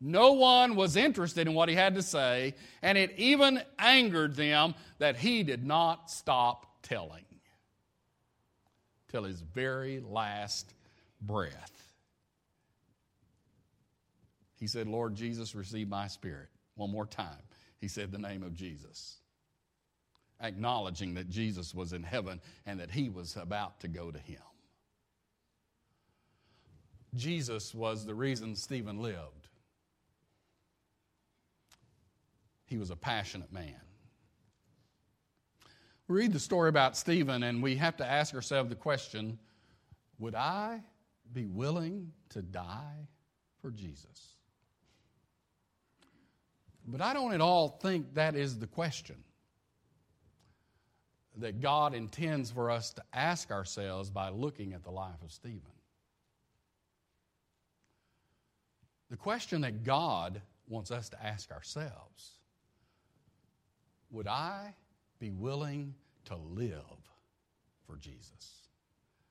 no 0.00 0.32
one 0.32 0.74
was 0.74 0.96
interested 0.96 1.46
in 1.46 1.54
what 1.54 1.68
he 1.68 1.76
had 1.76 1.94
to 1.94 2.02
say, 2.02 2.54
and 2.82 2.98
it 2.98 3.12
even 3.18 3.62
angered 3.78 4.34
them 4.34 4.74
that 4.98 5.16
he 5.16 5.44
did 5.44 5.64
not 5.64 6.10
stop 6.10 6.66
telling 6.82 7.24
till 9.12 9.22
his 9.22 9.40
very 9.40 10.00
last 10.00 10.74
breath. 11.20 11.92
He 14.58 14.66
said, 14.66 14.88
Lord 14.88 15.14
Jesus, 15.14 15.54
receive 15.54 15.88
my 15.88 16.08
spirit. 16.08 16.48
One 16.74 16.90
more 16.90 17.06
time. 17.06 17.28
He 17.82 17.88
said 17.88 18.12
the 18.12 18.18
name 18.18 18.44
of 18.44 18.54
Jesus, 18.54 19.16
acknowledging 20.40 21.14
that 21.14 21.28
Jesus 21.28 21.74
was 21.74 21.92
in 21.92 22.04
heaven 22.04 22.40
and 22.64 22.78
that 22.78 22.92
he 22.92 23.08
was 23.08 23.36
about 23.36 23.80
to 23.80 23.88
go 23.88 24.12
to 24.12 24.20
him. 24.20 24.40
Jesus 27.16 27.74
was 27.74 28.06
the 28.06 28.14
reason 28.14 28.54
Stephen 28.54 29.02
lived. 29.02 29.48
He 32.66 32.78
was 32.78 32.90
a 32.90 32.96
passionate 32.96 33.52
man. 33.52 33.74
We 36.06 36.18
read 36.18 36.32
the 36.32 36.38
story 36.38 36.68
about 36.68 36.96
Stephen, 36.96 37.42
and 37.42 37.60
we 37.60 37.74
have 37.76 37.96
to 37.96 38.06
ask 38.06 38.32
ourselves 38.32 38.68
the 38.68 38.76
question 38.76 39.40
would 40.20 40.36
I 40.36 40.84
be 41.32 41.46
willing 41.46 42.12
to 42.28 42.42
die 42.42 43.08
for 43.60 43.72
Jesus? 43.72 44.36
But 46.86 47.00
I 47.00 47.12
don't 47.12 47.32
at 47.32 47.40
all 47.40 47.68
think 47.68 48.14
that 48.14 48.34
is 48.34 48.58
the 48.58 48.66
question 48.66 49.16
that 51.38 51.60
God 51.60 51.94
intends 51.94 52.50
for 52.50 52.70
us 52.70 52.92
to 52.92 53.02
ask 53.12 53.50
ourselves 53.50 54.10
by 54.10 54.28
looking 54.28 54.74
at 54.74 54.84
the 54.84 54.90
life 54.90 55.22
of 55.24 55.32
Stephen. 55.32 55.60
The 59.10 59.16
question 59.16 59.60
that 59.62 59.84
God 59.84 60.40
wants 60.68 60.90
us 60.90 61.08
to 61.10 61.22
ask 61.24 61.50
ourselves 61.50 62.38
would 64.10 64.26
I 64.26 64.74
be 65.18 65.30
willing 65.30 65.94
to 66.26 66.36
live 66.36 66.82
for 67.86 67.96
Jesus? 67.96 68.68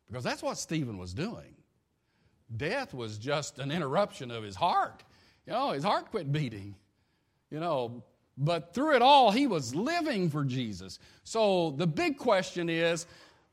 Because 0.08 0.24
that's 0.24 0.42
what 0.42 0.58
Stephen 0.58 0.98
was 0.98 1.14
doing. 1.14 1.56
Death 2.58 2.94
was 2.94 3.18
just 3.18 3.60
an 3.60 3.72
interruption 3.72 4.32
of 4.32 4.44
his 4.44 4.56
heart. 4.56 5.04
You 5.46 5.54
know, 5.54 5.72
his 5.72 5.84
heart 5.84 6.10
quit 6.12 6.32
beating. 6.32 6.76
You 7.52 7.60
know, 7.60 8.04
but 8.38 8.74
through 8.74 8.96
it 8.96 9.04
all, 9.04 9.30
he 9.30 9.46
was 9.46 9.76
living 9.76 10.30
for 10.30 10.44
Jesus. 10.44 10.98
So 11.24 11.72
the 11.78 11.86
big 11.86 12.18
question 12.18 12.70
is 12.70 13.06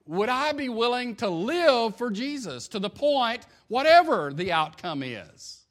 would 0.07 0.31
I 0.31 0.53
be 0.53 0.71
willing 0.71 1.17
to 1.17 1.29
live 1.29 1.97
for 1.97 2.11
Jesus 2.11 2.69
to 2.69 2.79
the 2.79 2.89
point, 2.89 3.45
whatever 3.67 4.33
the 4.33 4.53
outcome 4.53 5.03
is, 5.03 5.67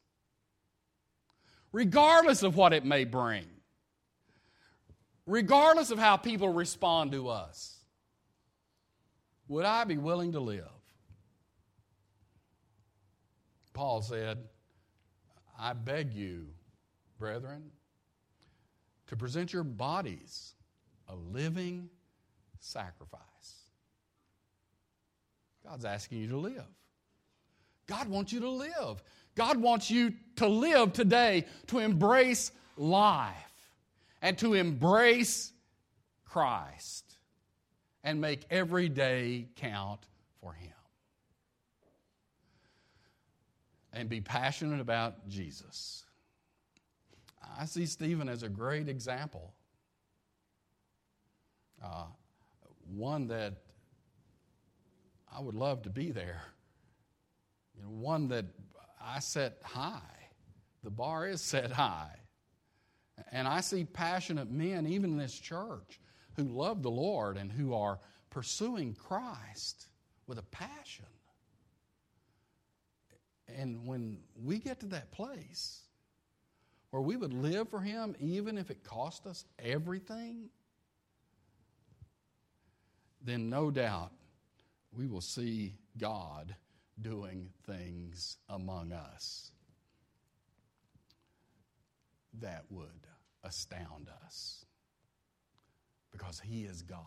regardless 1.72 2.44
of 2.44 2.56
what 2.56 2.72
it 2.72 2.86
may 2.86 3.04
bring? 3.04 3.48
regardless 5.28 5.92
of 5.92 6.00
how 6.00 6.18
people 6.18 6.50
respond 6.50 7.12
to 7.12 7.28
us, 7.28 7.76
would 9.48 9.66
I 9.66 9.84
be 9.84 9.98
willing 9.98 10.32
to 10.32 10.40
live? 10.40 10.64
Paul 13.74 14.02
said, 14.02 14.40
I 15.60 15.74
beg 15.74 16.14
you, 16.14 16.48
brethren, 17.20 17.72
to 19.08 19.16
present 19.16 19.54
your 19.54 19.64
bodies 19.64 20.54
a 21.08 21.16
living 21.16 21.90
sacrifice. 22.60 23.22
God's 25.64 25.86
asking 25.86 26.20
you 26.20 26.30
to 26.30 26.38
live. 26.38 26.66
God 27.88 28.10
wants 28.10 28.34
you 28.34 28.42
to 28.42 28.50
live. 28.50 29.02
God 29.36 29.58
wants 29.58 29.90
you 29.90 30.14
to 30.38 30.48
live 30.48 30.94
today, 30.94 31.46
to 31.68 31.80
embrace 31.80 32.52
life 32.76 33.34
and 34.22 34.38
to 34.40 34.54
embrace 34.54 35.54
Christ 36.26 37.18
and 38.04 38.20
make 38.20 38.46
every 38.50 38.90
day 38.90 39.48
count 39.56 40.02
for 40.42 40.54
Him. 40.54 40.72
And 43.94 44.10
be 44.10 44.22
passionate 44.22 44.80
about 44.80 45.28
Jesus. 45.28 46.07
I 47.58 47.66
see 47.66 47.86
Stephen 47.86 48.30
as 48.30 48.44
a 48.44 48.50
great 48.50 48.90
example. 48.90 49.54
Uh, 51.84 52.06
one 52.96 53.28
that 53.28 53.54
I 55.32 55.40
would 55.40 55.56
love 55.56 55.84
to 55.84 55.90
be 55.90 56.12
there. 56.12 56.42
You 57.76 57.84
know, 57.84 57.90
one 57.90 58.30
that 58.30 58.46
I 59.02 59.20
set 59.20 59.58
high. 59.64 60.02
The 60.84 60.90
bar 60.90 61.28
is 61.28 61.42
set 61.44 61.72
high. 61.72 62.16
And 63.32 63.48
I 63.48 63.62
see 63.62 63.84
passionate 63.84 64.52
men, 64.52 64.86
even 64.86 65.12
in 65.12 65.18
this 65.18 65.38
church, 65.38 66.00
who 66.36 66.44
love 66.44 66.84
the 66.84 66.92
Lord 66.92 67.38
and 67.38 67.52
who 67.52 67.74
are 67.74 68.00
pursuing 68.30 68.94
Christ 68.94 69.88
with 70.28 70.38
a 70.38 70.44
passion. 70.44 71.06
And 73.48 73.88
when 73.88 74.20
we 74.36 74.60
get 74.60 74.80
to 74.82 74.86
that 74.88 75.12
place 75.12 75.87
where 76.98 77.06
we 77.06 77.16
would 77.16 77.32
live 77.32 77.70
for 77.70 77.80
Him, 77.80 78.16
even 78.20 78.58
if 78.58 78.72
it 78.72 78.84
cost 78.84 79.28
us 79.28 79.46
everything, 79.60 80.50
then 83.24 83.52
no 83.52 83.70
doubt 83.70 84.12
we 84.92 85.06
will 85.06 85.22
see 85.22 85.76
God 86.00 86.56
doing 87.00 87.50
things 87.68 88.38
among 88.50 88.94
us 88.94 89.52
that 92.40 92.64
would 92.72 93.06
astound 93.44 94.10
us 94.26 94.66
because 96.12 96.40
He 96.40 96.64
is 96.64 96.82
God. 96.82 97.00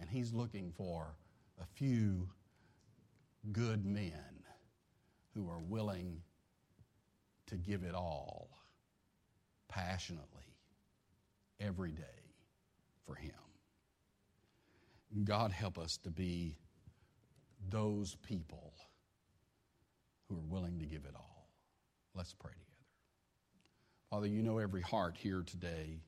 And 0.00 0.10
He's 0.10 0.32
looking 0.32 0.72
for 0.76 1.14
a 1.60 1.66
few 1.76 2.28
good 3.52 3.86
men 3.86 4.42
who 5.32 5.48
are 5.48 5.60
willing 5.60 6.22
to 7.52 7.58
give 7.58 7.84
it 7.84 7.94
all 7.94 8.48
passionately 9.68 10.56
every 11.60 11.92
day 11.92 12.02
for 13.06 13.14
Him. 13.14 13.34
God 15.24 15.52
help 15.52 15.78
us 15.78 15.98
to 15.98 16.10
be 16.10 16.56
those 17.68 18.16
people 18.26 18.72
who 20.28 20.36
are 20.36 20.48
willing 20.48 20.78
to 20.78 20.86
give 20.86 21.04
it 21.04 21.14
all. 21.14 21.46
Let's 22.14 22.32
pray 22.32 22.52
together. 22.52 22.66
Father, 24.08 24.26
you 24.26 24.42
know 24.42 24.56
every 24.56 24.80
heart 24.80 25.16
here 25.18 25.42
today. 25.44 26.00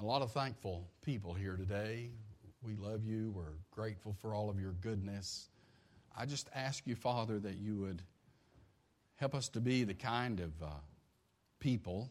A 0.00 0.04
lot 0.04 0.20
of 0.20 0.32
thankful 0.32 0.86
people 1.00 1.32
here 1.32 1.56
today. 1.56 2.10
We 2.62 2.76
love 2.76 3.04
you. 3.04 3.32
We're 3.34 3.56
grateful 3.70 4.14
for 4.20 4.34
all 4.34 4.50
of 4.50 4.60
your 4.60 4.72
goodness. 4.72 5.48
I 6.14 6.26
just 6.26 6.50
ask 6.54 6.86
you, 6.86 6.94
Father, 6.94 7.38
that 7.38 7.56
you 7.56 7.76
would 7.76 8.02
help 9.16 9.34
us 9.34 9.48
to 9.50 9.60
be 9.60 9.84
the 9.84 9.94
kind 9.94 10.40
of 10.40 10.50
uh, 10.62 10.66
people 11.60 12.10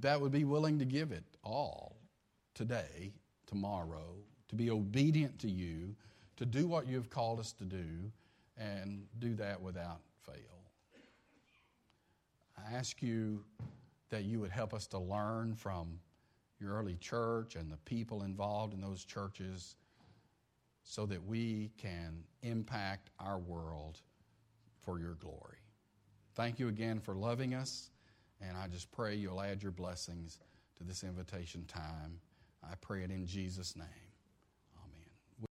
that 0.00 0.20
would 0.20 0.32
be 0.32 0.44
willing 0.44 0.78
to 0.78 0.84
give 0.84 1.12
it 1.12 1.24
all 1.42 1.96
today, 2.54 3.12
tomorrow, 3.46 4.16
to 4.48 4.54
be 4.54 4.70
obedient 4.70 5.38
to 5.38 5.50
you, 5.50 5.94
to 6.36 6.44
do 6.44 6.66
what 6.66 6.86
you 6.86 6.96
have 6.96 7.08
called 7.08 7.40
us 7.40 7.52
to 7.52 7.64
do, 7.64 8.10
and 8.56 9.06
do 9.18 9.34
that 9.34 9.60
without 9.60 10.00
fail. 10.22 10.34
I 12.58 12.74
ask 12.74 13.02
you 13.02 13.44
that 14.10 14.24
you 14.24 14.40
would 14.40 14.50
help 14.50 14.74
us 14.74 14.86
to 14.88 14.98
learn 14.98 15.54
from 15.54 16.00
your 16.60 16.74
early 16.74 16.96
church 16.96 17.54
and 17.54 17.70
the 17.70 17.76
people 17.78 18.24
involved 18.24 18.74
in 18.74 18.80
those 18.80 19.04
churches 19.04 19.76
so 20.82 21.06
that 21.06 21.24
we 21.24 21.70
can 21.76 22.24
impact 22.42 23.10
our 23.20 23.38
world 23.38 24.00
for 24.88 24.98
your 24.98 25.16
glory. 25.16 25.58
Thank 26.34 26.58
you 26.58 26.68
again 26.68 26.98
for 26.98 27.14
loving 27.14 27.52
us, 27.52 27.90
and 28.40 28.56
I 28.56 28.68
just 28.68 28.90
pray 28.90 29.16
you'll 29.16 29.42
add 29.42 29.62
your 29.62 29.70
blessings 29.70 30.38
to 30.78 30.84
this 30.84 31.04
invitation 31.04 31.66
time. 31.66 32.20
I 32.64 32.74
pray 32.80 33.02
it 33.02 33.10
in 33.10 33.26
Jesus' 33.26 33.76
name. 33.76 34.07